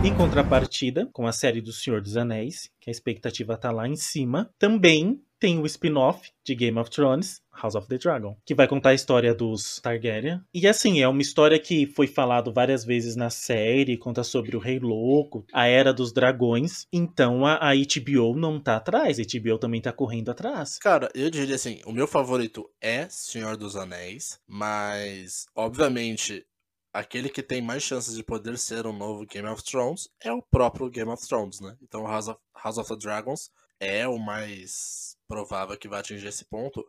Em 0.03 0.13
contrapartida, 0.15 1.09
com 1.13 1.25
a 1.25 1.31
série 1.31 1.61
do 1.61 1.71
Senhor 1.71 2.01
dos 2.01 2.17
Anéis, 2.17 2.69
que 2.79 2.89
a 2.89 2.91
expectativa 2.91 3.57
tá 3.57 3.71
lá 3.71 3.87
em 3.87 3.95
cima, 3.95 4.53
também 4.59 5.21
tem 5.43 5.59
o 5.59 5.65
spin-off 5.65 6.31
de 6.41 6.55
Game 6.55 6.79
of 6.79 6.89
Thrones, 6.89 7.41
House 7.51 7.75
of 7.75 7.85
the 7.89 7.97
Dragon, 7.97 8.37
que 8.45 8.55
vai 8.55 8.65
contar 8.65 8.91
a 8.91 8.93
história 8.93 9.35
dos 9.35 9.77
Targaryen. 9.81 10.41
E 10.53 10.65
assim, 10.65 11.01
é 11.01 11.07
uma 11.09 11.21
história 11.21 11.59
que 11.59 11.85
foi 11.85 12.07
falado 12.07 12.53
várias 12.53 12.85
vezes 12.85 13.17
na 13.17 13.29
série, 13.29 13.97
conta 13.97 14.23
sobre 14.23 14.55
o 14.55 14.59
Rei 14.59 14.79
Louco, 14.79 15.45
a 15.51 15.67
Era 15.67 15.93
dos 15.93 16.13
Dragões. 16.13 16.87
Então 16.93 17.45
a, 17.45 17.55
a 17.55 17.73
HBO 17.75 18.33
não 18.37 18.57
tá 18.57 18.77
atrás, 18.77 19.19
a 19.19 19.21
HBO 19.21 19.57
também 19.57 19.81
tá 19.81 19.91
correndo 19.91 20.31
atrás. 20.31 20.79
Cara, 20.79 21.09
eu 21.13 21.29
diria 21.29 21.55
assim, 21.55 21.81
o 21.85 21.91
meu 21.91 22.07
favorito 22.07 22.71
é 22.79 23.09
Senhor 23.09 23.57
dos 23.57 23.75
Anéis, 23.75 24.39
mas 24.47 25.45
obviamente 25.53 26.45
aquele 26.93 27.27
que 27.27 27.43
tem 27.43 27.61
mais 27.61 27.83
chances 27.83 28.15
de 28.15 28.23
poder 28.23 28.57
ser 28.57 28.87
um 28.87 28.93
novo 28.93 29.25
Game 29.25 29.49
of 29.49 29.61
Thrones 29.61 30.07
é 30.21 30.31
o 30.31 30.41
próprio 30.41 30.89
Game 30.89 31.11
of 31.11 31.27
Thrones, 31.27 31.59
né? 31.59 31.75
Então 31.81 32.07
House 32.07 32.29
of, 32.29 32.39
House 32.63 32.77
of 32.77 32.87
the 32.87 32.95
Dragons 32.95 33.51
é 33.83 34.07
o 34.07 34.17
mais 34.17 35.17
provável 35.27 35.77
que 35.77 35.87
vai 35.87 35.99
atingir 35.99 36.27
esse 36.27 36.45
ponto. 36.45 36.83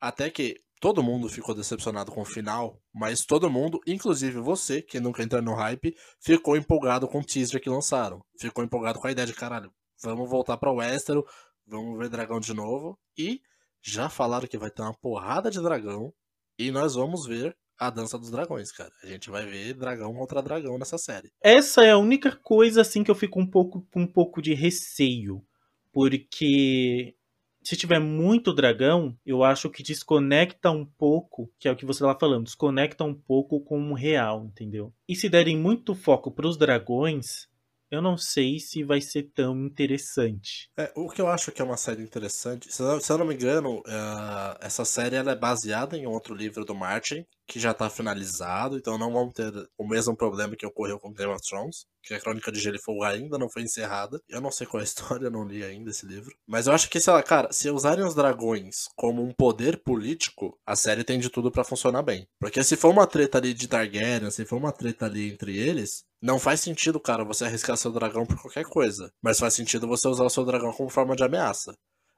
Até 0.00 0.30
que 0.30 0.56
todo 0.80 1.02
mundo 1.02 1.28
ficou 1.28 1.54
decepcionado 1.54 2.10
com 2.10 2.22
o 2.22 2.24
final, 2.24 2.80
mas 2.92 3.20
todo 3.26 3.50
mundo, 3.50 3.78
inclusive 3.86 4.40
você, 4.40 4.80
que 4.80 4.98
nunca 4.98 5.22
entrou 5.22 5.42
no 5.42 5.54
hype, 5.54 5.94
ficou 6.18 6.56
empolgado 6.56 7.06
com 7.06 7.20
o 7.20 7.24
teaser 7.24 7.60
que 7.60 7.68
lançaram. 7.68 8.24
Ficou 8.38 8.64
empolgado 8.64 8.98
com 8.98 9.06
a 9.06 9.12
ideia 9.12 9.26
de 9.26 9.34
caralho, 9.34 9.70
vamos 10.02 10.28
voltar 10.28 10.56
para 10.56 10.70
o 10.70 10.76
Westeros, 10.76 11.24
vamos 11.66 11.98
ver 11.98 12.08
dragão 12.08 12.40
de 12.40 12.54
novo. 12.54 12.98
E 13.16 13.40
já 13.82 14.08
falaram 14.08 14.48
que 14.48 14.58
vai 14.58 14.70
ter 14.70 14.82
uma 14.82 14.94
porrada 14.94 15.50
de 15.50 15.62
dragão. 15.62 16.12
E 16.58 16.70
nós 16.70 16.94
vamos 16.94 17.26
ver 17.26 17.56
a 17.78 17.88
dança 17.88 18.18
dos 18.18 18.30
dragões, 18.30 18.70
cara. 18.70 18.92
A 19.02 19.06
gente 19.06 19.30
vai 19.30 19.46
ver 19.46 19.74
dragão 19.74 20.12
contra 20.14 20.42
dragão 20.42 20.78
nessa 20.78 20.98
série. 20.98 21.32
Essa 21.42 21.82
é 21.84 21.92
a 21.92 21.98
única 21.98 22.36
coisa 22.36 22.82
assim 22.82 23.02
que 23.02 23.10
eu 23.10 23.14
fico 23.14 23.40
um 23.40 23.46
pouco 23.46 23.86
um 23.96 24.06
pouco 24.06 24.42
de 24.42 24.52
receio, 24.52 25.42
porque 25.90 27.14
Se 27.62 27.76
tiver 27.76 27.98
muito 27.98 28.54
dragão, 28.54 29.14
eu 29.24 29.44
acho 29.44 29.68
que 29.68 29.82
desconecta 29.82 30.70
um 30.70 30.84
pouco, 30.84 31.52
que 31.58 31.68
é 31.68 31.72
o 31.72 31.76
que 31.76 31.84
você 31.84 32.02
estava 32.02 32.18
falando, 32.18 32.44
desconecta 32.44 33.04
um 33.04 33.14
pouco 33.14 33.60
com 33.60 33.90
o 33.90 33.94
real, 33.94 34.46
entendeu? 34.46 34.92
E 35.06 35.14
se 35.14 35.28
derem 35.28 35.58
muito 35.58 35.94
foco 35.94 36.30
para 36.30 36.48
os 36.48 36.56
dragões, 36.56 37.49
eu 37.90 38.00
não 38.00 38.16
sei 38.16 38.58
se 38.58 38.84
vai 38.84 39.00
ser 39.00 39.30
tão 39.34 39.66
interessante. 39.66 40.70
É, 40.78 40.92
o 40.94 41.08
que 41.08 41.20
eu 41.20 41.28
acho 41.28 41.50
que 41.50 41.60
é 41.60 41.64
uma 41.64 41.76
série 41.76 42.02
interessante, 42.02 42.72
se 42.72 42.82
eu, 42.82 43.00
se 43.00 43.10
eu 43.10 43.18
não 43.18 43.26
me 43.26 43.34
engano, 43.34 43.78
uh, 43.80 44.56
essa 44.60 44.84
série 44.84 45.16
é 45.16 45.34
baseada 45.34 45.96
em 45.96 46.06
outro 46.06 46.34
livro 46.34 46.64
do 46.64 46.74
Martin, 46.74 47.24
que 47.50 47.58
já 47.58 47.74
tá 47.74 47.90
finalizado, 47.90 48.76
então 48.76 48.96
não 48.96 49.12
vão 49.12 49.28
ter 49.28 49.52
o 49.76 49.86
mesmo 49.86 50.16
problema 50.16 50.54
que 50.54 50.64
ocorreu 50.64 51.00
com 51.00 51.12
Game 51.12 51.32
of 51.32 51.42
Thrones, 51.42 51.84
que 52.00 52.14
a 52.14 52.20
Crônica 52.20 52.52
de 52.52 52.60
Gelo 52.60 52.76
e 52.76 52.80
Fogo 52.80 53.02
ainda 53.02 53.36
não 53.36 53.50
foi 53.50 53.62
encerrada. 53.62 54.20
Eu 54.28 54.40
não 54.40 54.52
sei 54.52 54.68
qual 54.68 54.80
é 54.80 54.82
a 54.82 54.86
história, 54.86 55.26
eu 55.26 55.30
não 55.32 55.44
li 55.44 55.64
ainda 55.64 55.90
esse 55.90 56.06
livro. 56.06 56.32
Mas 56.46 56.68
eu 56.68 56.72
acho 56.72 56.88
que, 56.88 57.00
sei 57.00 57.12
lá, 57.12 57.22
cara, 57.24 57.52
se 57.52 57.68
usarem 57.68 58.04
os 58.04 58.14
dragões 58.14 58.84
como 58.94 59.20
um 59.20 59.32
poder 59.32 59.82
político, 59.82 60.56
a 60.64 60.76
série 60.76 61.02
tem 61.02 61.18
de 61.18 61.28
tudo 61.28 61.50
para 61.50 61.64
funcionar 61.64 62.02
bem. 62.02 62.24
Porque 62.38 62.62
se 62.62 62.76
for 62.76 62.90
uma 62.90 63.06
treta 63.06 63.38
ali 63.38 63.52
de 63.52 63.66
Targaryen, 63.66 64.30
se 64.30 64.44
for 64.44 64.56
uma 64.56 64.72
treta 64.72 65.06
ali 65.06 65.32
entre 65.32 65.56
eles, 65.56 66.04
não 66.22 66.38
faz 66.38 66.60
sentido, 66.60 67.00
cara, 67.00 67.24
você 67.24 67.44
arriscar 67.44 67.76
seu 67.76 67.90
dragão 67.90 68.26
por 68.26 68.40
qualquer 68.40 68.64
coisa. 68.64 69.10
Mas 69.22 69.38
faz 69.38 69.54
sentido 69.54 69.86
você 69.86 70.06
usar 70.08 70.24
o 70.24 70.30
seu 70.30 70.44
dragão 70.44 70.72
como 70.72 70.90
forma 70.90 71.16
de 71.16 71.24
ameaça. 71.24 71.74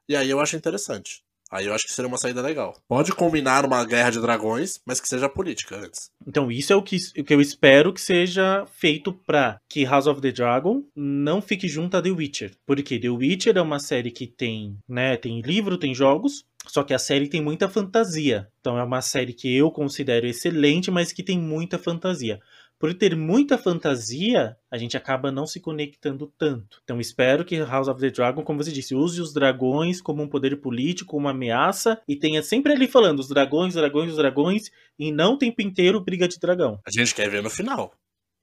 E 0.09 0.17
aí 0.17 0.29
eu 0.29 0.41
acho 0.41 0.57
interessante. 0.57 1.23
Aí 1.53 1.67
eu 1.67 1.75
acho 1.75 1.87
que 1.87 1.93
seria 1.93 2.09
uma 2.09 2.17
saída 2.17 2.41
legal. 2.41 2.75
Pode 2.89 3.13
combinar 3.13 3.67
uma 3.67 3.85
guerra 3.85 4.09
de 4.09 4.21
dragões, 4.21 4.81
mas 4.87 4.99
que 4.99 5.07
seja 5.07 5.29
política 5.29 5.77
antes. 5.77 6.11
Então, 6.27 6.51
isso 6.51 6.73
é 6.73 6.77
o 6.77 6.83
que, 6.83 6.97
o 7.19 7.23
que 7.23 7.35
eu 7.35 7.43
espero 7.43 7.93
que 7.93 8.01
seja 8.01 8.65
feito 8.73 9.13
pra 9.13 9.61
que 9.69 9.85
House 9.85 10.07
of 10.07 10.23
the 10.23 10.33
Dragon 10.33 10.83
não 10.97 11.43
fique 11.43 11.69
junto 11.69 11.95
a 11.95 12.01
The 12.01 12.11
Witcher. 12.11 12.53
Porque 12.67 12.99
The 12.99 13.11
Witcher 13.11 13.59
é 13.59 13.61
uma 13.61 13.79
série 13.79 14.11
que 14.11 14.27
tem, 14.27 14.79
né, 14.89 15.19
tem 15.19 15.43
livro, 15.43 15.77
tem 15.77 15.95
jogos, 15.95 16.43
só 16.67 16.83
que 16.83 16.95
a 16.95 16.99
série 16.99 17.29
tem 17.29 17.43
muita 17.43 17.69
fantasia. 17.69 18.49
Então 18.61 18.79
é 18.79 18.83
uma 18.83 19.03
série 19.03 19.35
que 19.35 19.55
eu 19.55 19.71
considero 19.71 20.27
excelente, 20.27 20.91
mas 20.91 21.13
que 21.13 21.23
tem 21.23 21.39
muita 21.39 21.79
fantasia 21.79 22.41
por 22.83 22.93
ter 22.95 23.15
muita 23.15 23.57
fantasia, 23.57 24.57
a 24.69 24.77
gente 24.77 24.97
acaba 24.97 25.31
não 25.31 25.47
se 25.47 25.61
conectando 25.61 26.27
tanto. 26.37 26.81
Então 26.83 26.99
espero 26.99 27.45
que 27.45 27.57
House 27.63 27.87
of 27.87 28.01
the 28.01 28.11
Dragon, 28.11 28.43
como 28.43 28.61
você 28.61 28.73
disse, 28.73 28.93
use 28.93 29.21
os 29.21 29.33
dragões 29.33 30.03
como 30.03 30.21
um 30.21 30.29
poder 30.29 30.61
político, 30.61 31.17
uma 31.17 31.31
ameaça, 31.31 32.03
e 32.09 32.17
tenha 32.17 32.43
sempre 32.43 32.73
ali 32.73 32.89
falando 32.89 33.21
os 33.21 33.29
dragões, 33.29 33.75
dragões, 33.75 34.11
os 34.11 34.17
dragões, 34.17 34.69
e 34.99 35.13
não 35.13 35.35
o 35.35 35.39
tempo 35.39 35.63
inteiro 35.63 36.01
briga 36.01 36.27
de 36.27 36.41
dragão. 36.41 36.81
A 36.85 36.91
gente 36.91 37.15
quer 37.15 37.31
ver 37.31 37.41
no 37.41 37.49
final. 37.49 37.95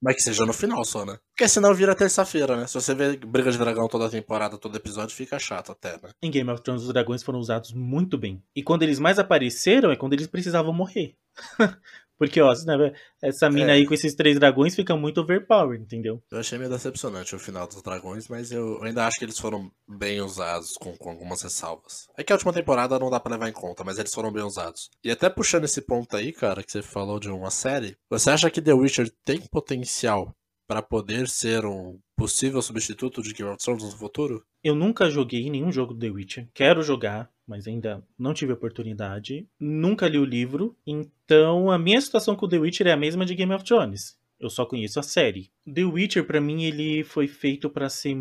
Mas 0.02 0.16
que 0.16 0.22
seja 0.22 0.46
no 0.46 0.54
final 0.54 0.86
só, 0.86 1.06
né? 1.06 1.20
Porque 1.36 1.50
senão 1.50 1.74
vira 1.74 1.94
terça-feira, 1.94 2.56
né? 2.56 2.66
Se 2.66 2.76
você 2.76 2.96
vê 2.96 3.18
Briga 3.18 3.52
de 3.52 3.58
Dragão 3.58 3.90
toda 3.90 4.10
temporada, 4.10 4.58
todo 4.58 4.78
episódio, 4.78 5.14
fica 5.14 5.38
chato 5.38 5.74
até, 5.74 5.92
né? 5.98 6.12
Em 6.22 6.32
Game 6.32 6.50
of 6.50 6.64
Thrones, 6.64 6.84
os 6.84 6.94
dragões 6.94 7.22
foram 7.22 7.40
usados 7.40 7.74
muito 7.74 8.18
bem. 8.18 8.42
E 8.56 8.64
quando 8.64 8.84
eles 8.84 8.98
mais 8.98 9.20
apareceram, 9.20 9.92
é 9.92 9.98
quando 9.98 10.14
eles 10.14 10.28
precisavam 10.28 10.72
morrer. 10.72 11.18
Porque, 12.20 12.42
ó, 12.42 12.52
essa 13.24 13.50
mina 13.50 13.72
é. 13.72 13.76
aí 13.76 13.86
com 13.86 13.94
esses 13.94 14.14
três 14.14 14.38
dragões 14.38 14.76
fica 14.76 14.94
muito 14.96 15.22
overpowered, 15.22 15.82
entendeu? 15.82 16.22
Eu 16.30 16.40
achei 16.40 16.58
meio 16.58 16.70
decepcionante 16.70 17.34
o 17.34 17.40
final 17.40 17.66
dos 17.66 17.82
dragões, 17.82 18.28
mas 18.28 18.52
eu 18.52 18.84
ainda 18.84 19.08
acho 19.08 19.18
que 19.18 19.24
eles 19.24 19.40
foram 19.40 19.72
bem 19.88 20.20
usados 20.20 20.74
com, 20.74 20.98
com 20.98 21.12
algumas 21.12 21.42
ressalvas. 21.42 22.08
É 22.18 22.24
que 22.24 22.34
a 22.34 22.36
última 22.36 22.52
temporada 22.52 23.00
não 23.00 23.10
dá 23.10 23.22
pra 23.22 23.32
levar 23.32 23.48
em 23.48 23.54
conta, 23.54 23.86
mas 23.86 23.98
eles 23.98 24.14
foram 24.14 24.34
bem 24.34 24.44
usados. 24.44 24.90
E 25.02 25.10
até 25.10 25.30
puxando 25.30 25.64
esse 25.64 25.82
ponto 25.82 26.18
aí, 26.18 26.34
cara, 26.34 26.62
que 26.62 26.72
você 26.72 26.82
falou 26.82 27.22
de 27.22 27.30
uma 27.30 27.50
série, 27.50 27.96
você 28.10 28.30
acha 28.32 28.52
que 28.52 28.62
The 28.62 28.74
Witcher 28.74 29.10
tem 29.24 29.40
potencial 29.40 30.36
para 30.70 30.84
poder 30.84 31.28
ser 31.28 31.66
um 31.66 32.00
possível 32.16 32.62
substituto 32.62 33.24
de 33.24 33.34
Game 33.34 33.52
of 33.52 33.58
Thrones 33.58 33.84
no 33.84 33.90
futuro? 33.90 34.46
Eu 34.64 34.76
nunca 34.76 35.10
joguei 35.10 35.50
nenhum 35.50 35.72
jogo 35.72 35.96
do 35.96 36.00
The 36.00 36.12
Witcher. 36.12 36.48
Quero 36.54 36.84
jogar, 36.84 37.28
mas 37.48 37.66
ainda 37.66 38.06
não 38.16 38.36
tive 38.36 38.54
oportunidade. 38.54 39.48
Nunca 39.60 40.08
li 40.08 40.20
o 40.20 40.24
livro. 40.24 40.78
Então, 40.86 41.72
a 41.72 41.80
minha 41.80 42.00
situação 42.00 42.36
com 42.36 42.48
The 42.48 42.60
Witcher 42.60 42.86
é 42.86 42.92
a 42.92 42.98
mesma 42.98 43.26
de 43.26 43.34
Game 43.34 43.52
of 43.52 43.66
Thrones. 43.66 44.16
Eu 44.40 44.48
só 44.48 44.64
conheço 44.64 45.00
a 45.00 45.04
série. 45.04 45.50
The 45.66 45.86
Witcher, 45.86 46.28
para 46.28 46.40
mim, 46.40 46.62
ele 46.62 47.04
foi 47.04 47.28
feito 47.28 47.68
para 47.68 47.90
ser 47.90 48.16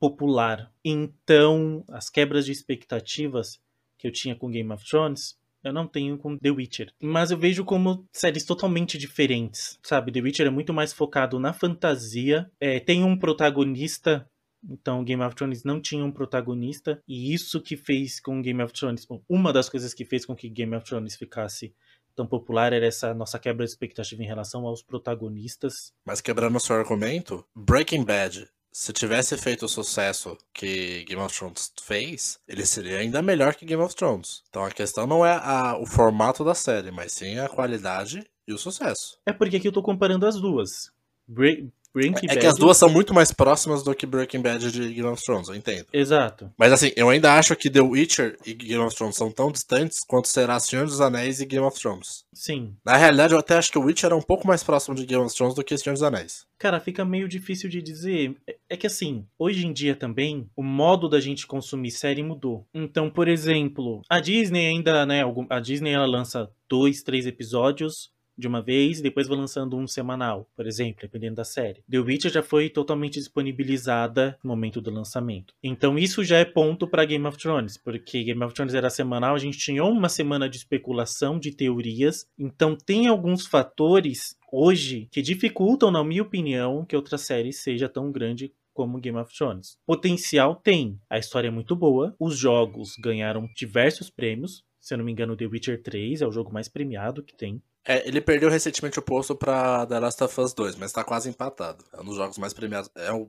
popular. 0.00 0.72
Então, 0.82 1.84
as 1.88 2.08
quebras 2.08 2.46
de 2.46 2.52
expectativas 2.52 3.60
que 3.98 4.08
eu 4.08 4.12
tinha 4.12 4.34
com 4.34 4.50
Game 4.50 4.72
of 4.72 4.82
Thrones 4.88 5.38
eu 5.62 5.72
não 5.72 5.86
tenho 5.86 6.18
com 6.18 6.36
The 6.36 6.50
Witcher. 6.50 6.92
Mas 7.00 7.30
eu 7.30 7.38
vejo 7.38 7.64
como 7.64 8.06
séries 8.12 8.44
totalmente 8.44 8.98
diferentes, 8.98 9.78
sabe? 9.82 10.12
The 10.12 10.20
Witcher 10.20 10.46
é 10.46 10.50
muito 10.50 10.72
mais 10.72 10.92
focado 10.92 11.38
na 11.38 11.52
fantasia. 11.52 12.50
É, 12.60 12.80
tem 12.80 13.04
um 13.04 13.16
protagonista. 13.16 14.26
Então, 14.64 15.02
Game 15.02 15.22
of 15.22 15.34
Thrones 15.34 15.64
não 15.64 15.80
tinha 15.80 16.04
um 16.04 16.12
protagonista. 16.12 17.00
E 17.06 17.32
isso 17.32 17.60
que 17.60 17.76
fez 17.76 18.20
com 18.20 18.40
Game 18.40 18.62
of 18.62 18.72
Thrones. 18.72 19.06
Uma 19.28 19.52
das 19.52 19.68
coisas 19.68 19.92
que 19.92 20.04
fez 20.04 20.24
com 20.24 20.34
que 20.34 20.48
Game 20.48 20.74
of 20.76 20.84
Thrones 20.84 21.16
ficasse 21.16 21.74
tão 22.14 22.26
popular 22.26 22.72
era 22.72 22.86
essa 22.86 23.14
nossa 23.14 23.38
quebra 23.38 23.64
de 23.64 23.70
expectativa 23.72 24.22
em 24.22 24.26
relação 24.26 24.66
aos 24.66 24.82
protagonistas. 24.82 25.92
Mas 26.04 26.20
quebrando 26.20 26.56
o 26.56 26.60
seu 26.60 26.76
argumento, 26.76 27.44
Breaking 27.54 28.04
Bad 28.04 28.48
se 28.72 28.92
tivesse 28.92 29.36
feito 29.36 29.66
o 29.66 29.68
sucesso 29.68 30.36
que 30.52 31.04
Game 31.04 31.20
of 31.20 31.36
Thrones 31.36 31.70
fez, 31.82 32.40
ele 32.48 32.64
seria 32.64 32.98
ainda 32.98 33.20
melhor 33.20 33.54
que 33.54 33.66
Game 33.66 33.82
of 33.82 33.94
Thrones. 33.94 34.42
Então 34.48 34.64
a 34.64 34.70
questão 34.70 35.06
não 35.06 35.24
é 35.24 35.34
a, 35.34 35.76
o 35.78 35.84
formato 35.84 36.42
da 36.42 36.54
série, 36.54 36.90
mas 36.90 37.12
sim 37.12 37.38
a 37.38 37.48
qualidade 37.48 38.24
e 38.48 38.52
o 38.52 38.58
sucesso. 38.58 39.18
É 39.26 39.32
porque 39.32 39.56
aqui 39.56 39.68
eu 39.68 39.72
tô 39.72 39.82
comparando 39.82 40.26
as 40.26 40.40
duas. 40.40 40.90
Break, 41.28 41.70
Breaking 41.94 42.28
é, 42.28 42.34
é 42.34 42.36
que 42.36 42.46
as 42.46 42.56
duas 42.56 42.76
são 42.76 42.88
muito 42.88 43.12
mais 43.12 43.32
próximas 43.32 43.82
do 43.82 43.94
que 43.94 44.06
Breaking 44.06 44.40
Bad 44.40 44.70
de 44.70 44.94
Game 44.94 45.08
of 45.08 45.22
Thrones, 45.22 45.48
eu 45.48 45.54
entendo. 45.54 45.86
Exato. 45.92 46.50
Mas 46.56 46.72
assim, 46.72 46.90
eu 46.96 47.08
ainda 47.08 47.34
acho 47.34 47.54
que 47.54 47.68
The 47.68 47.80
Witcher 47.80 48.38
e 48.46 48.54
Game 48.54 48.82
of 48.82 48.96
Thrones 48.96 49.16
são 49.16 49.30
tão 49.30 49.52
distantes 49.52 50.00
quanto 50.06 50.28
será 50.28 50.58
Senhor 50.58 50.86
dos 50.86 51.00
Anéis 51.00 51.40
e 51.40 51.46
Game 51.46 51.64
of 51.64 51.78
Thrones. 51.78 52.24
Sim. 52.32 52.74
Na 52.84 52.96
realidade, 52.96 53.34
eu 53.34 53.38
até 53.38 53.56
acho 53.56 53.70
que 53.70 53.78
o 53.78 53.82
Witcher 53.82 54.10
é 54.10 54.14
um 54.14 54.22
pouco 54.22 54.46
mais 54.46 54.62
próximo 54.62 54.94
de 54.94 55.04
Game 55.04 55.22
of 55.22 55.34
Thrones 55.34 55.54
do 55.54 55.62
que 55.62 55.76
Senhor 55.76 55.94
dos 55.94 56.02
Anéis. 56.02 56.46
Cara, 56.58 56.78
fica 56.80 57.04
meio 57.04 57.28
difícil 57.28 57.68
de 57.68 57.82
dizer. 57.82 58.36
É, 58.48 58.56
é 58.70 58.76
que 58.76 58.86
assim, 58.86 59.26
hoje 59.38 59.66
em 59.66 59.72
dia 59.72 59.96
também, 59.96 60.48
o 60.56 60.62
modo 60.62 61.08
da 61.08 61.20
gente 61.20 61.46
consumir 61.46 61.90
série 61.90 62.22
mudou. 62.22 62.66
Então, 62.72 63.10
por 63.10 63.28
exemplo, 63.28 64.00
a 64.08 64.20
Disney 64.20 64.66
ainda, 64.66 65.04
né, 65.04 65.22
a 65.50 65.60
Disney 65.60 65.92
ela 65.92 66.06
lança 66.06 66.48
dois, 66.68 67.02
três 67.02 67.26
episódios 67.26 68.11
de 68.36 68.48
uma 68.48 68.62
vez 68.62 68.98
e 68.98 69.02
depois 69.02 69.28
vai 69.28 69.36
lançando 69.36 69.76
um 69.76 69.86
semanal, 69.86 70.48
por 70.56 70.66
exemplo, 70.66 71.02
dependendo 71.02 71.36
da 71.36 71.44
série. 71.44 71.82
The 71.90 71.98
Witcher 71.98 72.32
já 72.32 72.42
foi 72.42 72.68
totalmente 72.68 73.18
disponibilizada 73.18 74.38
no 74.42 74.50
momento 74.50 74.80
do 74.80 74.90
lançamento. 74.90 75.54
Então 75.62 75.98
isso 75.98 76.24
já 76.24 76.38
é 76.38 76.44
ponto 76.44 76.86
para 76.86 77.04
Game 77.04 77.26
of 77.26 77.38
Thrones, 77.38 77.76
porque 77.76 78.24
Game 78.24 78.42
of 78.44 78.54
Thrones 78.54 78.74
era 78.74 78.90
semanal, 78.90 79.34
a 79.34 79.38
gente 79.38 79.58
tinha 79.58 79.84
uma 79.84 80.08
semana 80.08 80.48
de 80.48 80.56
especulação, 80.56 81.38
de 81.38 81.52
teorias. 81.52 82.26
Então 82.38 82.76
tem 82.76 83.06
alguns 83.06 83.46
fatores 83.46 84.36
hoje 84.52 85.08
que 85.10 85.22
dificultam, 85.22 85.90
na 85.90 86.04
minha 86.04 86.22
opinião, 86.22 86.84
que 86.84 86.96
outra 86.96 87.16
série 87.16 87.52
seja 87.52 87.88
tão 87.88 88.12
grande 88.12 88.52
como 88.72 89.00
Game 89.00 89.18
of 89.18 89.34
Thrones. 89.36 89.78
Potencial 89.86 90.56
tem. 90.56 90.98
A 91.08 91.18
história 91.18 91.48
é 91.48 91.50
muito 91.50 91.76
boa. 91.76 92.14
Os 92.18 92.36
jogos 92.36 92.94
ganharam 92.98 93.48
diversos 93.54 94.10
prêmios. 94.10 94.64
Se 94.80 94.94
eu 94.94 94.98
não 94.98 95.04
me 95.04 95.12
engano, 95.12 95.36
The 95.36 95.46
Witcher 95.46 95.82
3 95.82 96.22
é 96.22 96.26
o 96.26 96.32
jogo 96.32 96.52
mais 96.52 96.68
premiado 96.68 97.22
que 97.22 97.36
tem. 97.36 97.62
É, 97.86 98.06
ele 98.06 98.20
perdeu 98.20 98.48
recentemente 98.48 98.98
o 98.98 99.02
posto 99.02 99.34
pra 99.34 99.86
The 99.86 99.98
Last 99.98 100.22
of 100.22 100.40
Us 100.40 100.54
2, 100.54 100.76
mas 100.76 100.92
tá 100.92 101.02
quase 101.02 101.28
empatado. 101.28 101.84
É 101.92 102.00
um 102.00 102.04
dos 102.04 102.16
jogos 102.16 102.38
mais 102.38 102.52
premiados. 102.52 102.90
É 102.96 103.12
o 103.12 103.28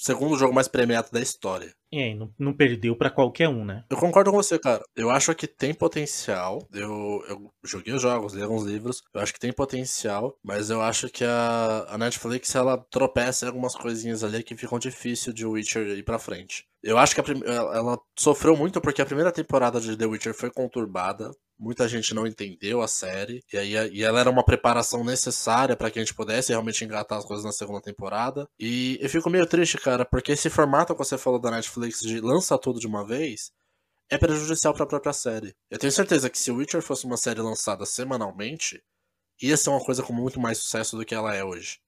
segundo 0.00 0.38
jogo 0.38 0.54
mais 0.54 0.68
premiado 0.68 1.08
da 1.12 1.20
história. 1.20 1.74
É, 1.92 2.14
não, 2.14 2.32
não 2.38 2.52
perdeu 2.54 2.96
para 2.96 3.10
qualquer 3.10 3.48
um, 3.48 3.64
né? 3.64 3.84
Eu 3.90 3.96
concordo 3.96 4.30
com 4.30 4.36
você, 4.36 4.58
cara. 4.58 4.82
Eu 4.96 5.10
acho 5.10 5.34
que 5.34 5.46
tem 5.46 5.74
potencial. 5.74 6.66
Eu, 6.72 7.22
eu 7.28 7.52
joguei 7.64 7.92
os 7.92 8.00
jogos, 8.00 8.32
li 8.32 8.42
alguns 8.42 8.64
livros. 8.64 9.02
Eu 9.12 9.20
acho 9.20 9.32
que 9.32 9.40
tem 9.40 9.52
potencial, 9.52 10.38
mas 10.42 10.70
eu 10.70 10.80
acho 10.80 11.08
que 11.10 11.24
a, 11.24 11.86
a 11.88 11.98
Netflix 11.98 12.54
ela 12.54 12.78
tropeça 12.90 13.44
em 13.44 13.48
algumas 13.48 13.74
coisinhas 13.74 14.24
ali 14.24 14.42
que 14.42 14.56
ficam 14.56 14.78
difícil 14.78 15.32
de 15.32 15.44
Witcher 15.44 15.86
ir 15.88 16.04
pra 16.04 16.18
frente. 16.18 16.69
Eu 16.82 16.98
acho 16.98 17.14
que 17.14 17.20
a, 17.20 17.24
ela 17.74 17.98
sofreu 18.18 18.56
muito 18.56 18.80
porque 18.80 19.02
a 19.02 19.06
primeira 19.06 19.32
temporada 19.32 19.80
de 19.80 19.96
The 19.96 20.06
Witcher 20.06 20.34
foi 20.34 20.50
conturbada 20.50 21.30
muita 21.60 21.86
gente 21.86 22.14
não 22.14 22.26
entendeu 22.26 22.80
a 22.80 22.88
série, 22.88 23.44
e 23.52 23.58
aí 23.58 23.72
e 23.92 24.02
ela 24.02 24.18
era 24.18 24.30
uma 24.30 24.42
preparação 24.42 25.04
necessária 25.04 25.76
para 25.76 25.90
que 25.90 25.98
a 25.98 26.02
gente 26.02 26.14
pudesse 26.14 26.50
realmente 26.50 26.82
engatar 26.84 27.18
as 27.18 27.24
coisas 27.24 27.44
na 27.44 27.52
segunda 27.52 27.82
temporada. 27.82 28.48
E 28.58 28.98
eu 29.00 29.10
fico 29.10 29.28
meio 29.28 29.46
triste, 29.46 29.76
cara, 29.76 30.04
porque 30.04 30.32
esse 30.32 30.48
formato 30.48 30.94
que 30.94 30.98
você 30.98 31.18
falou 31.18 31.38
da 31.38 31.50
Netflix 31.50 32.00
de 32.00 32.20
lança 32.20 32.58
tudo 32.58 32.80
de 32.80 32.86
uma 32.86 33.06
vez 33.06 33.52
é 34.08 34.16
prejudicial 34.18 34.72
para 34.74 34.84
a 34.84 34.88
própria 34.88 35.12
série. 35.12 35.54
Eu 35.70 35.78
tenho 35.78 35.92
certeza 35.92 36.30
que 36.30 36.38
se 36.38 36.50
Witcher 36.50 36.82
fosse 36.82 37.04
uma 37.04 37.16
série 37.16 37.40
lançada 37.40 37.84
semanalmente, 37.84 38.82
ia 39.40 39.56
ser 39.56 39.70
uma 39.70 39.84
coisa 39.84 40.02
com 40.02 40.12
muito 40.12 40.40
mais 40.40 40.58
sucesso 40.58 40.96
do 40.96 41.04
que 41.04 41.14
ela 41.14 41.34
é 41.34 41.44
hoje. 41.44 41.78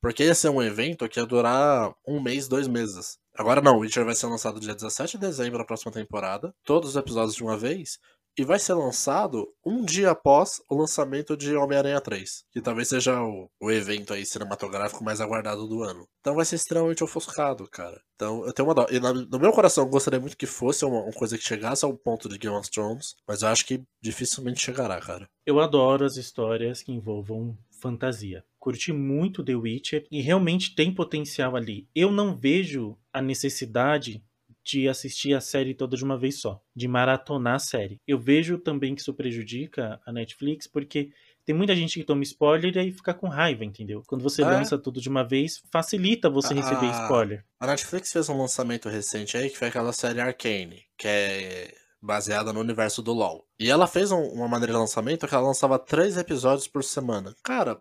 Porque 0.00 0.24
ia 0.24 0.34
ser 0.34 0.48
um 0.48 0.62
evento 0.62 1.08
que 1.08 1.20
ia 1.20 1.24
durar 1.24 1.94
um 2.06 2.20
mês, 2.20 2.48
dois 2.48 2.66
meses. 2.66 3.18
Agora 3.34 3.60
não, 3.60 3.78
Witcher 3.78 4.04
vai 4.04 4.14
ser 4.14 4.26
lançado 4.26 4.60
dia 4.60 4.74
17 4.74 5.12
de 5.12 5.26
dezembro 5.26 5.58
da 5.58 5.64
próxima 5.64 5.90
temporada, 5.90 6.54
todos 6.64 6.90
os 6.90 6.96
episódios 6.96 7.34
de 7.34 7.42
uma 7.42 7.56
vez, 7.56 7.98
e 8.36 8.44
vai 8.44 8.58
ser 8.58 8.74
lançado 8.74 9.46
um 9.64 9.84
dia 9.84 10.10
após 10.10 10.62
o 10.68 10.74
lançamento 10.74 11.36
de 11.36 11.54
Homem-Aranha 11.54 12.00
3, 12.00 12.44
que 12.50 12.62
talvez 12.62 12.88
seja 12.88 13.22
o, 13.22 13.50
o 13.60 13.70
evento 13.70 14.14
aí 14.14 14.24
cinematográfico 14.24 15.04
mais 15.04 15.20
aguardado 15.20 15.66
do 15.68 15.82
ano. 15.82 16.08
Então 16.20 16.34
vai 16.34 16.44
ser 16.44 16.56
extremamente 16.56 17.04
ofuscado, 17.04 17.68
cara. 17.68 18.00
Então 18.14 18.46
eu 18.46 18.52
tenho 18.52 18.68
uma 18.68 18.74
dó. 18.74 18.86
E 18.90 18.98
no 18.98 19.38
meu 19.38 19.52
coração 19.52 19.84
eu 19.84 19.90
gostaria 19.90 20.20
muito 20.20 20.36
que 20.36 20.46
fosse 20.46 20.84
uma, 20.84 21.02
uma 21.02 21.12
coisa 21.12 21.36
que 21.36 21.44
chegasse 21.44 21.84
ao 21.84 21.94
ponto 21.94 22.28
de 22.28 22.38
Game 22.38 22.56
of 22.56 22.70
Thrones, 22.70 23.14
mas 23.26 23.42
eu 23.42 23.48
acho 23.48 23.66
que 23.66 23.82
dificilmente 24.00 24.60
chegará, 24.60 24.98
cara. 25.00 25.28
Eu 25.44 25.60
adoro 25.60 26.04
as 26.04 26.16
histórias 26.16 26.82
que 26.82 26.92
envolvam 26.92 27.56
fantasia. 27.82 28.44
Curti 28.58 28.92
muito 28.92 29.44
The 29.44 29.56
Witcher 29.56 30.06
e 30.10 30.22
realmente 30.22 30.74
tem 30.74 30.94
potencial 30.94 31.56
ali. 31.56 31.88
Eu 31.94 32.12
não 32.12 32.36
vejo 32.36 32.96
a 33.12 33.20
necessidade 33.20 34.22
de 34.64 34.88
assistir 34.88 35.34
a 35.34 35.40
série 35.40 35.74
toda 35.74 35.96
de 35.96 36.04
uma 36.04 36.16
vez 36.16 36.40
só, 36.40 36.62
de 36.74 36.86
maratonar 36.86 37.56
a 37.56 37.58
série. 37.58 38.00
Eu 38.06 38.18
vejo 38.18 38.58
também 38.58 38.94
que 38.94 39.00
isso 39.00 39.12
prejudica 39.12 40.00
a 40.06 40.12
Netflix 40.12 40.66
porque 40.66 41.10
tem 41.44 41.54
muita 41.54 41.74
gente 41.74 41.98
que 41.98 42.04
toma 42.04 42.22
spoiler 42.22 42.74
e 42.76 42.78
aí 42.78 42.92
fica 42.92 43.12
com 43.12 43.28
raiva, 43.28 43.64
entendeu? 43.64 44.02
Quando 44.06 44.22
você 44.22 44.42
é. 44.42 44.44
lança 44.44 44.78
tudo 44.78 45.00
de 45.00 45.08
uma 45.08 45.24
vez, 45.24 45.60
facilita 45.72 46.30
você 46.30 46.54
receber 46.54 46.90
spoiler. 47.02 47.44
A 47.58 47.66
Netflix 47.66 48.12
fez 48.12 48.28
um 48.28 48.38
lançamento 48.38 48.88
recente 48.88 49.36
aí 49.36 49.50
que 49.50 49.58
foi 49.58 49.68
aquela 49.68 49.92
série 49.92 50.20
Arcane, 50.20 50.84
que 50.96 51.08
é 51.08 51.74
baseada 52.00 52.52
no 52.52 52.60
universo 52.60 53.02
do 53.02 53.12
LoL. 53.12 53.44
E 53.58 53.70
ela 53.70 53.86
fez 53.86 54.12
um, 54.12 54.22
uma 54.22 54.48
maneira 54.48 54.72
de 54.72 54.78
lançamento 54.78 55.26
que 55.26 55.34
ela 55.34 55.46
lançava 55.46 55.78
três 55.78 56.16
episódios 56.16 56.68
por 56.68 56.84
semana. 56.84 57.34
Cara, 57.42 57.80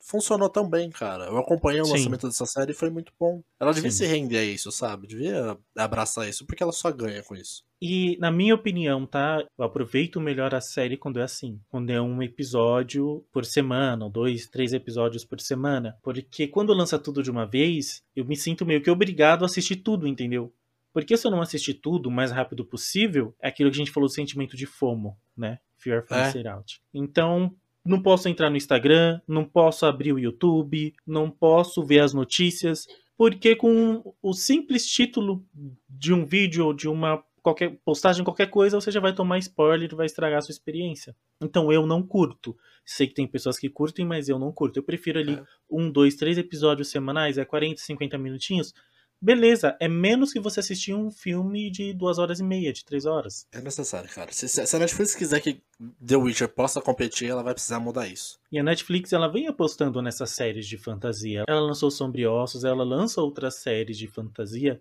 funcionou 0.00 0.48
tão 0.48 0.68
bem, 0.68 0.90
cara. 0.90 1.26
Eu 1.26 1.38
acompanhei 1.38 1.80
o 1.80 1.84
Sim. 1.84 1.92
lançamento 1.92 2.26
dessa 2.26 2.46
série 2.46 2.72
e 2.72 2.74
foi 2.74 2.90
muito 2.90 3.12
bom. 3.18 3.42
Ela 3.58 3.72
devia 3.72 3.90
Sim. 3.90 3.98
se 3.98 4.06
render 4.06 4.38
a 4.38 4.44
isso, 4.44 4.72
sabe? 4.72 5.06
Devia 5.06 5.56
abraçar 5.76 6.28
isso, 6.28 6.46
porque 6.46 6.62
ela 6.62 6.72
só 6.72 6.90
ganha 6.90 7.22
com 7.22 7.34
isso. 7.34 7.64
E, 7.82 8.18
na 8.18 8.30
minha 8.30 8.54
opinião, 8.54 9.06
tá? 9.06 9.42
Eu 9.58 9.64
aproveito 9.64 10.20
melhor 10.20 10.54
a 10.54 10.60
série 10.60 10.98
quando 10.98 11.18
é 11.18 11.22
assim. 11.22 11.58
Quando 11.70 11.90
é 11.90 12.00
um 12.00 12.22
episódio 12.22 13.24
por 13.32 13.44
semana, 13.44 14.04
ou 14.04 14.10
dois, 14.10 14.46
três 14.46 14.74
episódios 14.74 15.24
por 15.24 15.40
semana. 15.40 15.96
Porque 16.02 16.46
quando 16.46 16.74
lança 16.74 16.98
tudo 16.98 17.22
de 17.22 17.30
uma 17.30 17.46
vez, 17.46 18.02
eu 18.14 18.24
me 18.24 18.36
sinto 18.36 18.66
meio 18.66 18.82
que 18.82 18.90
obrigado 18.90 19.42
a 19.42 19.46
assistir 19.46 19.76
tudo, 19.76 20.06
entendeu? 20.06 20.52
Porque 20.92 21.16
se 21.16 21.26
eu 21.26 21.30
não 21.30 21.40
assistir 21.40 21.74
tudo 21.74 22.08
o 22.08 22.12
mais 22.12 22.30
rápido 22.30 22.64
possível, 22.64 23.34
é 23.40 23.48
aquilo 23.48 23.70
que 23.70 23.76
a 23.76 23.78
gente 23.78 23.92
falou 23.92 24.08
do 24.08 24.14
sentimento 24.14 24.56
de 24.56 24.66
FOMO, 24.66 25.16
né? 25.36 25.58
Fear 25.78 26.02
of 26.02 26.12
Missing 26.12 26.46
é. 26.46 26.50
Out. 26.50 26.80
Então, 26.92 27.54
não 27.84 28.02
posso 28.02 28.28
entrar 28.28 28.50
no 28.50 28.56
Instagram, 28.56 29.20
não 29.26 29.44
posso 29.44 29.86
abrir 29.86 30.12
o 30.12 30.18
YouTube, 30.18 30.94
não 31.06 31.30
posso 31.30 31.84
ver 31.84 32.00
as 32.00 32.12
notícias, 32.12 32.86
porque 33.16 33.56
com 33.56 34.14
o 34.22 34.32
simples 34.32 34.86
título 34.86 35.44
de 35.88 36.12
um 36.12 36.24
vídeo 36.24 36.66
ou 36.66 36.74
de 36.74 36.88
uma 36.88 37.22
qualquer 37.42 37.78
postagem, 37.84 38.24
qualquer 38.24 38.48
coisa, 38.48 38.80
você 38.80 38.90
já 38.90 39.00
vai 39.00 39.14
tomar 39.14 39.38
spoiler 39.38 39.90
e 39.90 39.94
vai 39.94 40.06
estragar 40.06 40.38
a 40.38 40.42
sua 40.42 40.52
experiência. 40.52 41.16
Então 41.40 41.72
eu 41.72 41.86
não 41.86 42.02
curto. 42.02 42.56
Sei 42.84 43.06
que 43.06 43.14
tem 43.14 43.26
pessoas 43.26 43.58
que 43.58 43.68
curtem, 43.68 44.04
mas 44.04 44.28
eu 44.28 44.38
não 44.38 44.52
curto. 44.52 44.78
Eu 44.78 44.82
prefiro 44.82 45.18
ali 45.18 45.34
é. 45.34 45.42
um, 45.70 45.90
dois, 45.90 46.16
três 46.16 46.36
episódios 46.38 46.90
semanais, 46.90 47.38
é 47.38 47.44
40, 47.44 47.80
50 47.80 48.18
minutinhos 48.18 48.74
Beleza, 49.22 49.76
é 49.78 49.86
menos 49.86 50.32
que 50.32 50.40
você 50.40 50.60
assistir 50.60 50.94
um 50.94 51.10
filme 51.10 51.70
de 51.70 51.92
duas 51.92 52.18
horas 52.18 52.40
e 52.40 52.42
meia, 52.42 52.72
de 52.72 52.84
três 52.84 53.04
horas. 53.04 53.46
É 53.52 53.60
necessário, 53.60 54.08
cara. 54.08 54.32
Se, 54.32 54.48
se 54.48 54.76
a 54.76 54.78
Netflix 54.78 55.14
quiser 55.14 55.40
que 55.40 55.60
The 56.04 56.16
Witcher 56.16 56.48
possa 56.48 56.80
competir, 56.80 57.28
ela 57.28 57.42
vai 57.42 57.52
precisar 57.52 57.78
mudar 57.78 58.08
isso. 58.08 58.38
E 58.50 58.58
a 58.58 58.62
Netflix, 58.62 59.12
ela 59.12 59.28
vem 59.28 59.46
apostando 59.46 60.00
nessas 60.00 60.30
séries 60.30 60.66
de 60.66 60.78
fantasia. 60.78 61.44
Ela 61.46 61.60
lançou 61.60 61.90
Sombriossos, 61.90 62.64
ela 62.64 62.82
lança 62.82 63.20
outras 63.20 63.56
séries 63.56 63.98
de 63.98 64.06
fantasia 64.06 64.80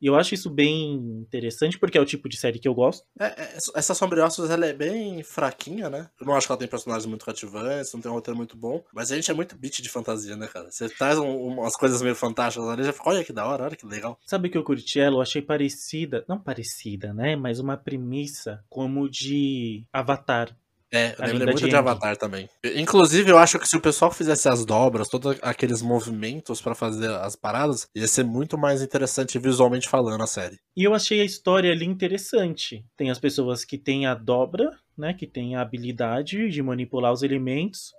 e 0.00 0.06
eu 0.06 0.16
acho 0.16 0.34
isso 0.34 0.48
bem 0.48 0.94
interessante, 1.20 1.78
porque 1.78 1.98
é 1.98 2.00
o 2.00 2.06
tipo 2.06 2.28
de 2.28 2.36
série 2.36 2.58
que 2.58 2.68
eu 2.68 2.74
gosto. 2.74 3.04
É, 3.18 3.26
é, 3.26 3.56
essa 3.74 3.94
Sombriossos, 3.94 4.50
ela 4.50 4.66
é 4.66 4.72
bem 4.72 5.22
fraquinha, 5.22 5.90
né? 5.90 6.08
Eu 6.20 6.26
não 6.26 6.34
acho 6.34 6.46
que 6.46 6.52
ela 6.52 6.58
tem 6.58 6.68
personagens 6.68 7.06
muito 7.06 7.24
cativantes, 7.24 7.92
não 7.92 8.00
tem 8.00 8.10
um 8.10 8.14
roteiro 8.14 8.36
muito 8.36 8.56
bom. 8.56 8.82
Mas 8.92 9.12
a 9.12 9.16
gente 9.16 9.30
é 9.30 9.34
muito 9.34 9.56
beat 9.56 9.82
de 9.82 9.88
fantasia, 9.88 10.36
né, 10.36 10.46
cara? 10.46 10.70
Você 10.70 10.88
traz 10.88 11.18
um, 11.18 11.36
umas 11.36 11.76
coisas 11.76 12.00
meio 12.02 12.14
fantásticas 12.14 12.68
ali, 12.68 12.84
já 12.84 12.92
fica, 12.92 13.08
olha 13.08 13.24
que 13.24 13.32
da 13.32 13.46
hora, 13.46 13.64
olha 13.64 13.76
que 13.76 13.86
legal. 13.86 14.18
Sabe 14.24 14.48
o 14.48 14.50
que 14.50 14.58
eu 14.58 14.64
curti 14.64 15.00
ela? 15.00 15.16
Eu 15.16 15.20
achei 15.20 15.42
parecida, 15.42 16.24
não 16.28 16.38
parecida, 16.38 17.12
né? 17.12 17.36
Mas 17.36 17.58
uma 17.58 17.76
premissa 17.76 18.64
como 18.68 19.08
de 19.08 19.84
Avatar. 19.92 20.56
É, 20.92 21.14
eu 21.18 21.26
lembrei 21.26 21.46
muito 21.46 21.64
de, 21.64 21.70
de 21.70 21.76
Avatar 21.76 22.16
também. 22.16 22.48
Inclusive, 22.76 23.30
eu 23.30 23.38
acho 23.38 23.58
que 23.58 23.68
se 23.68 23.76
o 23.76 23.80
pessoal 23.80 24.10
fizesse 24.10 24.48
as 24.48 24.64
dobras, 24.64 25.08
todos 25.08 25.38
aqueles 25.40 25.82
movimentos 25.82 26.60
para 26.60 26.74
fazer 26.74 27.10
as 27.10 27.36
paradas, 27.36 27.88
ia 27.94 28.08
ser 28.08 28.24
muito 28.24 28.58
mais 28.58 28.82
interessante 28.82 29.38
visualmente 29.38 29.88
falando 29.88 30.22
a 30.22 30.26
série. 30.26 30.58
E 30.76 30.82
eu 30.82 30.92
achei 30.92 31.20
a 31.20 31.24
história 31.24 31.70
ali 31.70 31.86
interessante. 31.86 32.84
Tem 32.96 33.10
as 33.10 33.18
pessoas 33.18 33.64
que 33.64 33.78
têm 33.78 34.06
a 34.06 34.14
dobra, 34.14 34.70
né, 34.98 35.14
que 35.14 35.26
têm 35.26 35.54
a 35.54 35.62
habilidade 35.62 36.48
de 36.48 36.62
manipular 36.62 37.12
os 37.12 37.22
elementos. 37.22 37.92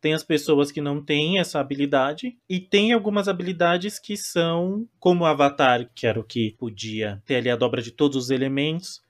Tem 0.00 0.12
as 0.12 0.22
pessoas 0.22 0.70
que 0.70 0.82
não 0.82 1.02
têm 1.02 1.38
essa 1.38 1.58
habilidade. 1.58 2.36
E 2.46 2.60
tem 2.60 2.92
algumas 2.92 3.26
habilidades 3.26 3.98
que 3.98 4.18
são 4.18 4.86
como 5.00 5.24
o 5.24 5.26
Avatar, 5.26 5.88
que 5.94 6.06
era 6.06 6.20
o 6.20 6.24
que 6.24 6.54
podia 6.58 7.22
ter 7.24 7.36
ali 7.36 7.48
a 7.48 7.56
dobra 7.56 7.80
de 7.80 7.90
todos 7.90 8.16
os 8.24 8.30
elementos 8.30 9.02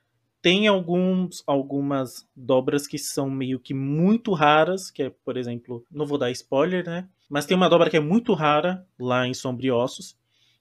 tem 0.44 0.68
alguns, 0.68 1.42
algumas 1.46 2.28
dobras 2.36 2.86
que 2.86 2.98
são 2.98 3.30
meio 3.30 3.58
que 3.58 3.72
muito 3.72 4.34
raras, 4.34 4.90
que 4.90 5.04
é, 5.04 5.10
por 5.24 5.38
exemplo, 5.38 5.82
não 5.90 6.04
vou 6.04 6.18
dar 6.18 6.30
spoiler, 6.32 6.84
né? 6.84 7.08
Mas 7.30 7.46
tem 7.46 7.56
uma 7.56 7.66
dobra 7.66 7.88
que 7.88 7.96
é 7.96 8.00
muito 8.00 8.34
rara 8.34 8.86
lá 9.00 9.26
em 9.26 9.32
Sombriossos. 9.32 10.14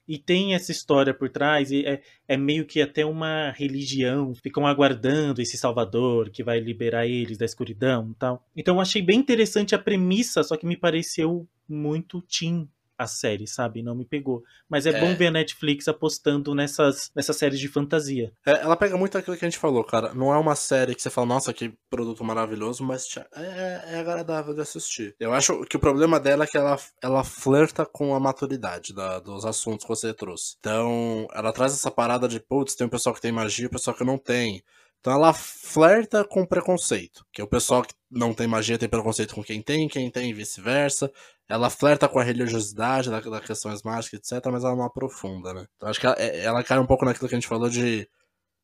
E 0.07 0.17
tem 0.17 0.53
essa 0.55 0.71
história 0.71 1.13
por 1.13 1.29
trás, 1.29 1.69
e 1.69 1.85
é, 1.85 2.01
é 2.29 2.37
meio 2.37 2.65
que 2.65 2.81
até 2.81 3.05
uma 3.05 3.51
religião. 3.51 4.33
Ficam 4.35 4.65
aguardando 4.65 5.41
esse 5.41 5.57
salvador 5.57 6.29
que 6.29 6.45
vai 6.45 6.61
liberar 6.61 7.05
eles 7.05 7.37
da 7.37 7.43
escuridão 7.43 8.11
e 8.11 8.15
tal. 8.15 8.41
Então 8.55 8.75
eu 8.75 8.81
achei 8.81 9.01
bem 9.01 9.19
interessante 9.19 9.75
a 9.75 9.79
premissa, 9.79 10.43
só 10.43 10.55
que 10.55 10.65
me 10.65 10.77
pareceu 10.77 11.45
muito 11.67 12.21
teen 12.21 12.69
a 12.97 13.07
série, 13.07 13.47
sabe? 13.47 13.81
Não 13.81 13.95
me 13.95 14.05
pegou. 14.05 14.43
Mas 14.69 14.85
é, 14.85 14.91
é, 14.91 14.99
bom 14.99 15.15
ver 15.15 15.27
a 15.27 15.31
Netflix 15.31 15.87
apostando 15.87 16.53
nessas, 16.53 17.11
nessas 17.15 17.35
séries 17.37 17.59
de 17.59 17.67
fantasia. 17.67 18.31
É, 18.45 18.51
ela 18.61 18.75
pega 18.75 18.97
muito 18.97 19.17
aquilo 19.17 19.37
que 19.37 19.45
a 19.45 19.49
gente 19.49 19.59
falou, 19.59 19.83
cara. 19.83 20.13
Não 20.13 20.33
é 20.33 20.37
uma 20.37 20.55
série 20.55 20.95
que 20.95 21.01
você 21.01 21.09
fala, 21.09 21.27
nossa, 21.27 21.53
que 21.53 21.73
produto 21.89 22.23
maravilhoso, 22.23 22.83
mas 22.83 23.07
é, 23.35 23.95
é 23.95 23.99
agradável 23.99 24.53
de 24.53 24.61
assistir. 24.61 25.15
Eu 25.19 25.33
acho 25.33 25.63
que 25.65 25.77
o 25.77 25.79
problema 25.79 26.19
dela 26.19 26.43
é 26.43 26.47
que 26.47 26.57
ela, 26.57 26.77
ela 27.01 27.23
flerta 27.23 27.85
com 27.85 28.15
a 28.15 28.19
maturidade 28.19 28.93
da, 28.93 29.19
dos 29.19 29.45
assuntos 29.45 29.85
que 29.85 29.89
você 29.89 30.13
trouxe. 30.13 30.55
Então, 30.59 31.27
ela 31.33 31.51
traz 31.51 31.73
essa 31.73 31.91
parada 31.91 32.27
de, 32.27 32.39
putz, 32.39 32.75
tem 32.75 32.87
um 32.87 32.89
pessoal 32.89 33.15
que 33.15 33.21
tem 33.21 33.31
magia 33.31 33.65
e 33.65 33.67
um 33.67 33.71
pessoal 33.71 33.95
que 33.95 34.03
não 34.03 34.17
tem. 34.17 34.63
Então 35.03 35.11
ela 35.11 35.33
flerta 35.33 36.23
com 36.23 36.45
preconceito, 36.45 37.25
que 37.33 37.41
é 37.41 37.43
o 37.43 37.47
pessoal 37.47 37.83
que 37.83 37.93
não 38.09 38.33
tem 38.33 38.47
magia 38.47 38.77
tem 38.77 38.87
preconceito 38.87 39.35
com 39.35 39.43
quem 39.43 39.61
tem, 39.61 39.85
quem 39.89 40.09
tem 40.09 40.33
vice-versa. 40.33 41.11
Ela 41.49 41.69
flerta 41.69 42.07
com 42.07 42.19
a 42.19 42.23
religiosidade 42.23 43.09
das 43.09 43.25
da 43.25 43.41
questões 43.41 43.83
mágicas, 43.83 44.21
etc, 44.31 44.49
mas 44.49 44.63
ela 44.63 44.77
não 44.77 44.85
aprofunda, 44.85 45.53
né? 45.53 45.65
Então 45.75 45.89
acho 45.89 45.99
que 45.99 46.05
ela, 46.05 46.15
é, 46.17 46.45
ela 46.45 46.63
cai 46.63 46.79
um 46.79 46.85
pouco 46.85 47.03
naquilo 47.03 47.27
que 47.27 47.35
a 47.35 47.37
gente 47.37 47.49
falou 47.49 47.69
de 47.69 48.07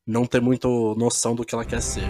não 0.06 0.24
ter 0.24 0.40
muito 0.40 0.94
noção 0.96 1.34
do 1.34 1.44
que 1.44 1.54
ela 1.54 1.64
quer 1.64 1.82
ser. 1.82 2.08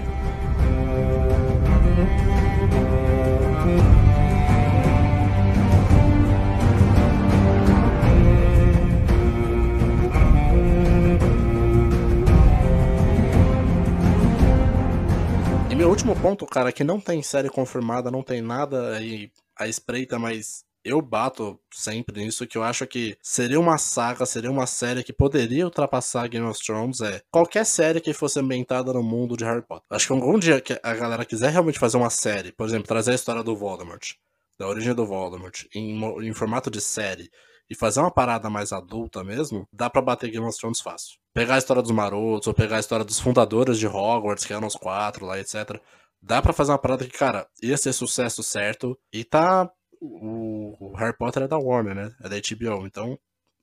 Último 15.90 16.14
ponto, 16.14 16.46
cara, 16.46 16.70
que 16.70 16.84
não 16.84 17.00
tem 17.00 17.20
série 17.20 17.48
confirmada, 17.48 18.12
não 18.12 18.22
tem 18.22 18.40
nada 18.40 18.96
aí 18.96 19.28
a 19.58 19.66
espreita, 19.66 20.20
mas 20.20 20.64
eu 20.84 21.02
bato 21.02 21.58
sempre 21.70 22.22
nisso 22.22 22.46
que 22.46 22.56
eu 22.56 22.62
acho 22.62 22.86
que 22.86 23.18
seria 23.20 23.58
uma 23.58 23.76
saga, 23.76 24.24
seria 24.24 24.52
uma 24.52 24.68
série 24.68 25.02
que 25.02 25.12
poderia 25.12 25.64
ultrapassar 25.64 26.28
Game 26.28 26.46
of 26.46 26.64
Thrones 26.64 27.00
é 27.00 27.20
qualquer 27.28 27.66
série 27.66 28.00
que 28.00 28.12
fosse 28.12 28.38
ambientada 28.38 28.92
no 28.92 29.02
mundo 29.02 29.36
de 29.36 29.44
Harry 29.44 29.62
Potter. 29.62 29.84
Acho 29.90 30.06
que 30.06 30.12
algum 30.12 30.38
dia 30.38 30.60
que 30.60 30.78
a 30.80 30.94
galera 30.94 31.24
quiser 31.24 31.50
realmente 31.50 31.80
fazer 31.80 31.96
uma 31.96 32.08
série, 32.08 32.52
por 32.52 32.68
exemplo, 32.68 32.86
trazer 32.86 33.10
a 33.10 33.16
história 33.16 33.42
do 33.42 33.56
Voldemort, 33.56 34.12
da 34.56 34.68
origem 34.68 34.94
do 34.94 35.04
Voldemort, 35.04 35.64
em, 35.74 36.00
em 36.24 36.32
formato 36.32 36.70
de 36.70 36.80
série, 36.80 37.28
e 37.70 37.74
fazer 37.74 38.00
uma 38.00 38.10
parada 38.10 38.50
mais 38.50 38.72
adulta 38.72 39.22
mesmo, 39.22 39.66
dá 39.72 39.88
para 39.88 40.02
bater 40.02 40.30
Game 40.30 40.44
of 40.44 40.58
Thrones 40.58 40.80
fácil. 40.80 41.18
Pegar 41.32 41.54
a 41.54 41.58
história 41.58 41.80
dos 41.80 41.92
marotos, 41.92 42.48
ou 42.48 42.54
pegar 42.54 42.76
a 42.76 42.80
história 42.80 43.04
dos 43.04 43.20
fundadores 43.20 43.78
de 43.78 43.86
Hogwarts, 43.86 44.44
que 44.44 44.52
eram 44.52 44.66
os 44.66 44.74
quatro 44.74 45.24
lá, 45.24 45.38
etc. 45.38 45.80
Dá 46.20 46.42
para 46.42 46.52
fazer 46.52 46.72
uma 46.72 46.78
parada 46.78 47.06
que, 47.06 47.16
cara, 47.16 47.46
ia 47.62 47.76
ser 47.76 47.92
sucesso 47.92 48.42
certo. 48.42 48.98
E 49.12 49.24
tá. 49.24 49.70
O 50.02 50.94
Harry 50.96 51.16
Potter 51.16 51.42
é 51.42 51.48
da 51.48 51.58
Warner, 51.58 51.94
né? 51.94 52.10
É 52.22 52.28
da 52.28 52.36
HBO. 52.36 52.86
Então, 52.86 53.18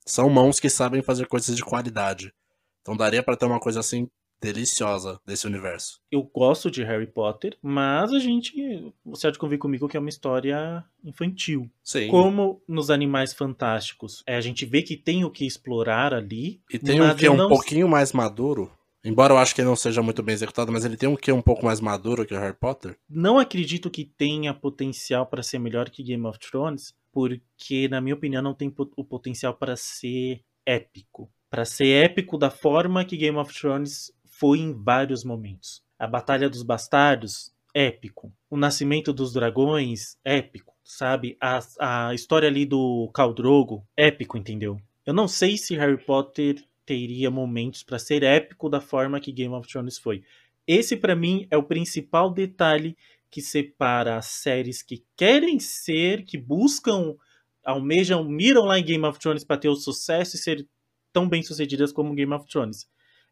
são 0.05 0.29
mãos 0.29 0.59
que 0.59 0.69
sabem 0.69 1.01
fazer 1.01 1.27
coisas 1.27 1.55
de 1.55 1.63
qualidade. 1.63 2.33
Então 2.81 2.95
daria 2.95 3.21
para 3.21 3.35
ter 3.35 3.45
uma 3.45 3.59
coisa 3.59 3.81
assim 3.81 4.07
deliciosa 4.41 5.19
desse 5.25 5.47
universo. 5.47 5.99
Eu 6.11 6.23
gosto 6.23 6.69
de 6.69 6.83
Harry 6.83 7.07
Potter, 7.07 7.57
mas 7.61 8.13
a 8.13 8.19
gente, 8.19 8.93
você 9.05 9.27
há 9.27 9.31
de 9.31 9.39
convir 9.39 9.59
comigo 9.59 9.87
que 9.87 9.97
é 9.97 9.99
uma 9.99 10.09
história 10.09 10.83
infantil. 11.03 11.69
Sim. 11.83 12.09
Como 12.09 12.61
nos 12.67 12.89
Animais 12.89 13.33
Fantásticos, 13.33 14.23
é, 14.25 14.35
a 14.35 14.41
gente 14.41 14.65
vê 14.65 14.81
que 14.81 14.95
tem 14.95 15.23
o 15.23 15.31
que 15.31 15.45
explorar 15.45 16.13
ali. 16.13 16.61
E 16.71 16.77
tem 16.77 17.01
um 17.01 17.15
que 17.15 17.25
é 17.25 17.31
um 17.31 17.37
não... 17.37 17.49
pouquinho 17.49 17.87
mais 17.87 18.13
maduro. 18.13 18.71
Embora 19.03 19.33
eu 19.33 19.37
acho 19.37 19.55
que 19.55 19.61
ele 19.61 19.69
não 19.69 19.75
seja 19.75 20.01
muito 20.01 20.21
bem 20.21 20.33
executado, 20.33 20.71
mas 20.71 20.83
ele 20.83 20.97
tem 20.97 21.07
um 21.07 21.15
que 21.15 21.31
um 21.31 21.41
pouco 21.41 21.63
mais 21.63 21.79
maduro 21.79 22.25
que 22.25 22.33
o 22.33 22.39
Harry 22.39 22.55
Potter. 22.55 22.97
Não 23.09 23.39
acredito 23.39 23.89
que 23.89 24.03
tenha 24.03 24.53
potencial 24.53 25.25
para 25.25 25.41
ser 25.41 25.59
melhor 25.59 25.89
que 25.89 26.03
Game 26.03 26.25
of 26.25 26.37
Thrones, 26.39 26.93
porque, 27.11 27.87
na 27.87 28.01
minha 28.01 28.15
opinião, 28.15 28.41
não 28.41 28.53
tem 28.53 28.73
o 28.97 29.03
potencial 29.05 29.53
para 29.53 29.77
ser 29.77 30.43
épico. 30.65 31.31
Para 31.49 31.63
ser 31.63 31.87
épico 31.87 32.37
da 32.37 32.49
forma 32.49 33.05
que 33.05 33.15
Game 33.15 33.37
of 33.37 33.53
Thrones 33.57 34.11
foi 34.39 34.59
em 34.59 34.73
vários 34.73 35.23
momentos. 35.23 35.83
A 35.97 36.05
Batalha 36.05 36.49
dos 36.49 36.61
Bastardos, 36.61 37.51
épico. 37.73 38.31
O 38.49 38.57
Nascimento 38.57 39.11
dos 39.11 39.33
Dragões, 39.33 40.17
épico. 40.23 40.75
Sabe? 40.83 41.35
A, 41.41 41.59
a 41.79 42.13
história 42.13 42.47
ali 42.47 42.65
do 42.65 43.11
Khal 43.15 43.33
Drogo, 43.33 43.85
épico, 43.95 44.37
entendeu? 44.37 44.79
Eu 45.05 45.13
não 45.13 45.27
sei 45.27 45.57
se 45.57 45.75
Harry 45.75 45.97
Potter 45.97 46.63
teria 46.85 47.29
momentos 47.29 47.83
para 47.83 47.99
ser 47.99 48.23
épico 48.23 48.69
da 48.69 48.79
forma 48.79 49.19
que 49.19 49.31
Game 49.31 49.53
of 49.53 49.67
Thrones 49.67 49.97
foi. 49.97 50.23
Esse 50.65 50.95
para 50.95 51.15
mim 51.15 51.47
é 51.49 51.57
o 51.57 51.63
principal 51.63 52.31
detalhe 52.31 52.95
que 53.29 53.41
separa 53.41 54.17
as 54.17 54.27
séries 54.27 54.81
que 54.81 55.03
querem 55.15 55.59
ser, 55.59 56.23
que 56.23 56.37
buscam, 56.37 57.15
almejam, 57.63 58.23
miram 58.23 58.65
lá 58.65 58.79
em 58.79 58.83
Game 58.83 59.05
of 59.05 59.19
Thrones 59.19 59.43
para 59.43 59.57
ter 59.57 59.69
o 59.69 59.75
sucesso 59.75 60.35
e 60.35 60.39
ser 60.39 60.67
tão 61.11 61.27
bem 61.27 61.41
sucedidas 61.41 61.91
como 61.91 62.13
Game 62.13 62.33
of 62.33 62.47
Thrones. 62.47 62.87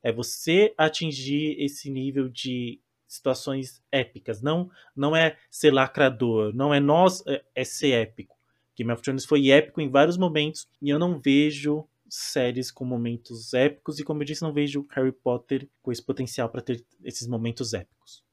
É 0.06 0.12
você 0.12 0.72
atingir 0.78 1.60
esse 1.60 1.90
nível 1.90 2.30
de 2.30 2.80
situações 3.08 3.82
épicas. 3.92 4.40
Não, 4.40 4.70
não 4.96 5.16
é 5.16 5.36
ser 5.50 5.74
lacrador, 5.74 6.54
não 6.54 6.72
é 6.72 6.80
nós, 6.80 7.26
é, 7.26 7.44
é 7.56 7.64
ser 7.64 7.94
épico. 7.94 8.38
Game 8.78 8.92
of 8.92 9.02
Thrones 9.02 9.26
foi 9.26 9.50
épico 9.50 9.82
em 9.82 9.90
vários 9.90 10.16
momentos 10.16 10.68
e 10.80 10.92
eu 10.92 11.00
não 11.00 11.20
vejo 11.20 11.88
séries 12.08 12.70
com 12.70 12.86
momentos 12.86 13.52
épicos 13.56 13.98
e 13.98 14.04
como 14.04 14.22
eu 14.22 14.26
disse, 14.28 14.44
não 14.44 14.54
vejo 14.54 14.86
Harry 14.92 15.12
Potter 15.12 15.68
com 15.82 15.92
esse 15.92 16.04
potencial 16.04 16.50
para 16.50 16.62
ter 16.62 16.86
esses 17.04 17.28
momentos 17.28 17.74
épicos. 17.74 18.24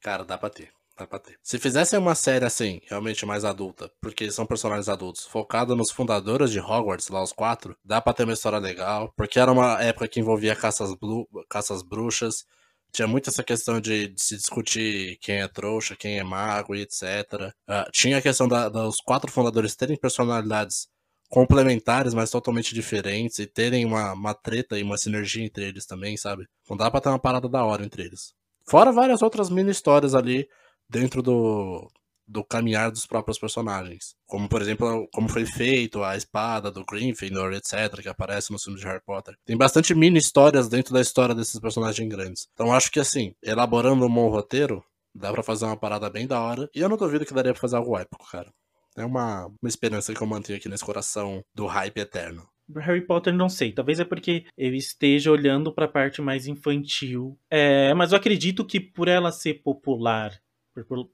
Cara, 0.00 0.24
dá 0.24 0.36
pra 0.36 0.50
ter. 0.50 0.72
Dá 0.96 1.06
pra 1.06 1.18
ter. 1.18 1.38
Se 1.42 1.58
fizessem 1.58 1.98
uma 1.98 2.14
série 2.14 2.44
assim, 2.44 2.80
realmente 2.86 3.24
mais 3.24 3.44
adulta, 3.44 3.90
porque 4.00 4.30
são 4.30 4.44
personagens 4.44 4.88
adultos, 4.88 5.24
focada 5.24 5.74
nos 5.74 5.90
fundadores 5.90 6.50
de 6.50 6.60
Hogwarts, 6.60 7.08
lá 7.08 7.22
os 7.22 7.32
quatro, 7.32 7.76
dá 7.84 8.00
pra 8.00 8.12
ter 8.12 8.24
uma 8.24 8.34
história 8.34 8.58
legal, 8.58 9.12
porque 9.16 9.40
era 9.40 9.50
uma 9.50 9.82
época 9.82 10.06
que 10.06 10.20
envolvia 10.20 10.54
caças, 10.54 10.94
blu 10.94 11.26
caças 11.48 11.82
bruxas, 11.82 12.44
tinha 12.92 13.08
muito 13.08 13.30
essa 13.30 13.42
questão 13.42 13.80
de, 13.80 14.08
de, 14.08 14.22
se 14.22 14.36
discutir 14.36 15.18
quem 15.22 15.40
é 15.40 15.48
trouxa, 15.48 15.96
quem 15.96 16.18
é 16.18 16.22
mago 16.22 16.74
e 16.74 16.82
etc. 16.82 17.02
Uh, 17.02 17.52
ah, 17.68 17.88
tinha 17.90 18.18
a 18.18 18.22
questão 18.22 18.46
da, 18.46 18.68
dos 18.68 18.96
quatro 19.00 19.32
fundadores 19.32 19.74
terem 19.74 19.96
personalidades 19.96 20.88
complementares, 21.30 22.12
mas 22.12 22.30
totalmente 22.30 22.74
diferentes, 22.74 23.38
e 23.38 23.46
terem 23.46 23.86
uma, 23.86 24.12
uma 24.12 24.34
treta 24.34 24.78
e 24.78 24.82
uma 24.82 24.98
sinergia 24.98 25.42
entre 25.42 25.64
eles 25.64 25.86
também, 25.86 26.14
sabe? 26.18 26.46
Não 26.68 26.76
dá 26.76 26.90
pra 26.90 27.00
ter 27.00 27.08
uma 27.08 27.18
parada 27.18 27.48
da 27.48 27.64
hora 27.64 27.82
entre 27.82 28.02
eles. 28.02 28.34
Fora 28.66 28.92
várias 28.92 29.22
outras 29.22 29.48
mini 29.48 29.70
histórias 29.70 30.14
ali 30.14 30.46
dentro 30.92 31.22
do, 31.22 31.90
do 32.28 32.44
caminhar 32.44 32.90
dos 32.90 33.06
próprios 33.06 33.38
personagens. 33.38 34.14
Como, 34.26 34.46
por 34.46 34.60
exemplo, 34.60 35.08
como 35.12 35.28
foi 35.28 35.46
feito 35.46 36.04
a 36.04 36.16
espada 36.16 36.70
do 36.70 36.84
Gryffindor, 36.84 37.54
etc., 37.54 38.02
que 38.02 38.08
aparece 38.08 38.52
no 38.52 38.58
filme 38.58 38.78
de 38.78 38.84
Harry 38.84 39.02
Potter. 39.04 39.34
Tem 39.46 39.56
bastante 39.56 39.94
mini 39.94 40.18
histórias 40.18 40.68
dentro 40.68 40.92
da 40.92 41.00
história 41.00 41.34
desses 41.34 41.58
personagens 41.58 42.08
grandes. 42.08 42.46
Então 42.52 42.72
acho 42.72 42.90
que, 42.90 43.00
assim, 43.00 43.34
elaborando 43.42 44.04
um 44.04 44.14
bom 44.14 44.28
roteiro, 44.28 44.84
dá 45.14 45.32
pra 45.32 45.42
fazer 45.42 45.64
uma 45.64 45.76
parada 45.76 46.10
bem 46.10 46.26
da 46.26 46.40
hora. 46.40 46.68
E 46.74 46.80
eu 46.80 46.88
não 46.88 46.98
duvido 46.98 47.24
que 47.24 47.34
daria 47.34 47.52
pra 47.52 47.60
fazer 47.60 47.76
algo 47.76 47.96
épico, 47.96 48.30
cara. 48.30 48.52
É 48.94 49.04
uma, 49.04 49.46
uma 49.46 49.68
esperança 49.68 50.12
que 50.12 50.20
eu 50.20 50.26
mantenho 50.26 50.58
aqui 50.58 50.68
nesse 50.68 50.84
coração 50.84 51.42
do 51.54 51.66
hype 51.66 51.98
eterno. 51.98 52.46
Harry 52.76 53.02
Potter 53.02 53.34
não 53.34 53.48
sei, 53.48 53.72
talvez 53.72 54.00
é 54.00 54.04
porque 54.04 54.46
eu 54.56 54.74
esteja 54.74 55.30
olhando 55.30 55.72
para 55.72 55.86
a 55.86 55.88
parte 55.88 56.22
mais 56.22 56.46
infantil. 56.46 57.38
É, 57.50 57.92
mas 57.94 58.12
eu 58.12 58.18
acredito 58.18 58.64
que 58.64 58.80
por 58.80 59.08
ela 59.08 59.32
ser 59.32 59.62
popular, 59.62 60.40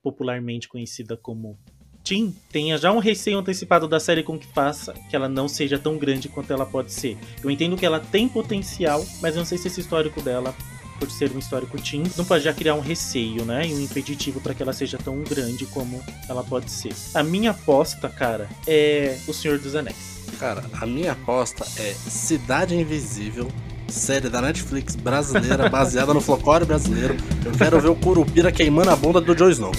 popularmente 0.03 0.69
conhecida 0.69 1.17
como 1.17 1.59
Teen, 2.05 2.35
tenha 2.51 2.79
já 2.79 2.91
um 2.91 2.99
receio 2.99 3.39
antecipado 3.39 3.87
da 3.87 4.01
série 4.01 4.23
com 4.23 4.39
que 4.39 4.47
faça 4.47 4.95
que 5.11 5.17
ela 5.17 5.29
não 5.29 5.47
seja 5.47 5.79
tão 5.79 5.99
grande 5.99 6.29
quanto 6.29 6.53
ela 6.53 6.65
pode 6.65 6.93
ser. 6.93 7.19
Eu 7.43 7.51
entendo 7.51 7.77
que 7.77 7.85
ela 7.85 8.01
tem 8.01 8.29
potencial, 8.29 9.05
mas 9.21 9.35
eu 9.35 9.41
não 9.41 9.47
sei 9.47 9.59
se 9.59 9.69
esse 9.69 9.81
histórico 9.81 10.23
dela 10.23 10.55
por 10.99 11.11
ser 11.11 11.31
um 11.33 11.39
histórico 11.39 11.81
teen, 11.81 12.03
não 12.17 12.25
pode 12.25 12.43
já 12.43 12.53
criar 12.53 12.75
um 12.75 12.81
receio, 12.81 13.45
né? 13.45 13.67
E 13.67 13.75
um 13.75 13.81
impeditivo 13.81 14.41
para 14.41 14.53
que 14.55 14.63
ela 14.63 14.73
seja 14.73 14.99
tão 14.99 15.23
grande 15.23 15.65
como 15.67 16.03
ela 16.29 16.43
pode 16.43 16.71
ser. 16.71 16.93
A 17.15 17.23
minha 17.23 17.53
aposta, 17.53 18.09
cara, 18.09 18.49
é 18.67 19.17
O 19.27 19.33
Senhor 19.33 19.59
dos 19.59 19.77
Anéis. 19.77 20.19
Cara, 20.39 20.65
a 20.73 20.87
minha 20.87 21.13
aposta 21.13 21.65
é 21.81 21.93
Cidade 21.93 22.75
Invisível, 22.75 23.49
série 23.89 24.29
da 24.29 24.41
Netflix 24.41 24.95
brasileira, 24.95 25.69
baseada 25.69 26.13
no 26.15 26.21
folclore 26.21 26.65
brasileiro. 26.65 27.17
Eu 27.45 27.53
quero 27.53 27.81
ver 27.81 27.89
o 27.89 27.97
Curupira 27.97 28.53
queimando 28.53 28.91
a 28.91 28.97
bunda 28.97 29.21
do 29.21 29.37
Joe 29.37 29.51
Snow. 29.53 29.73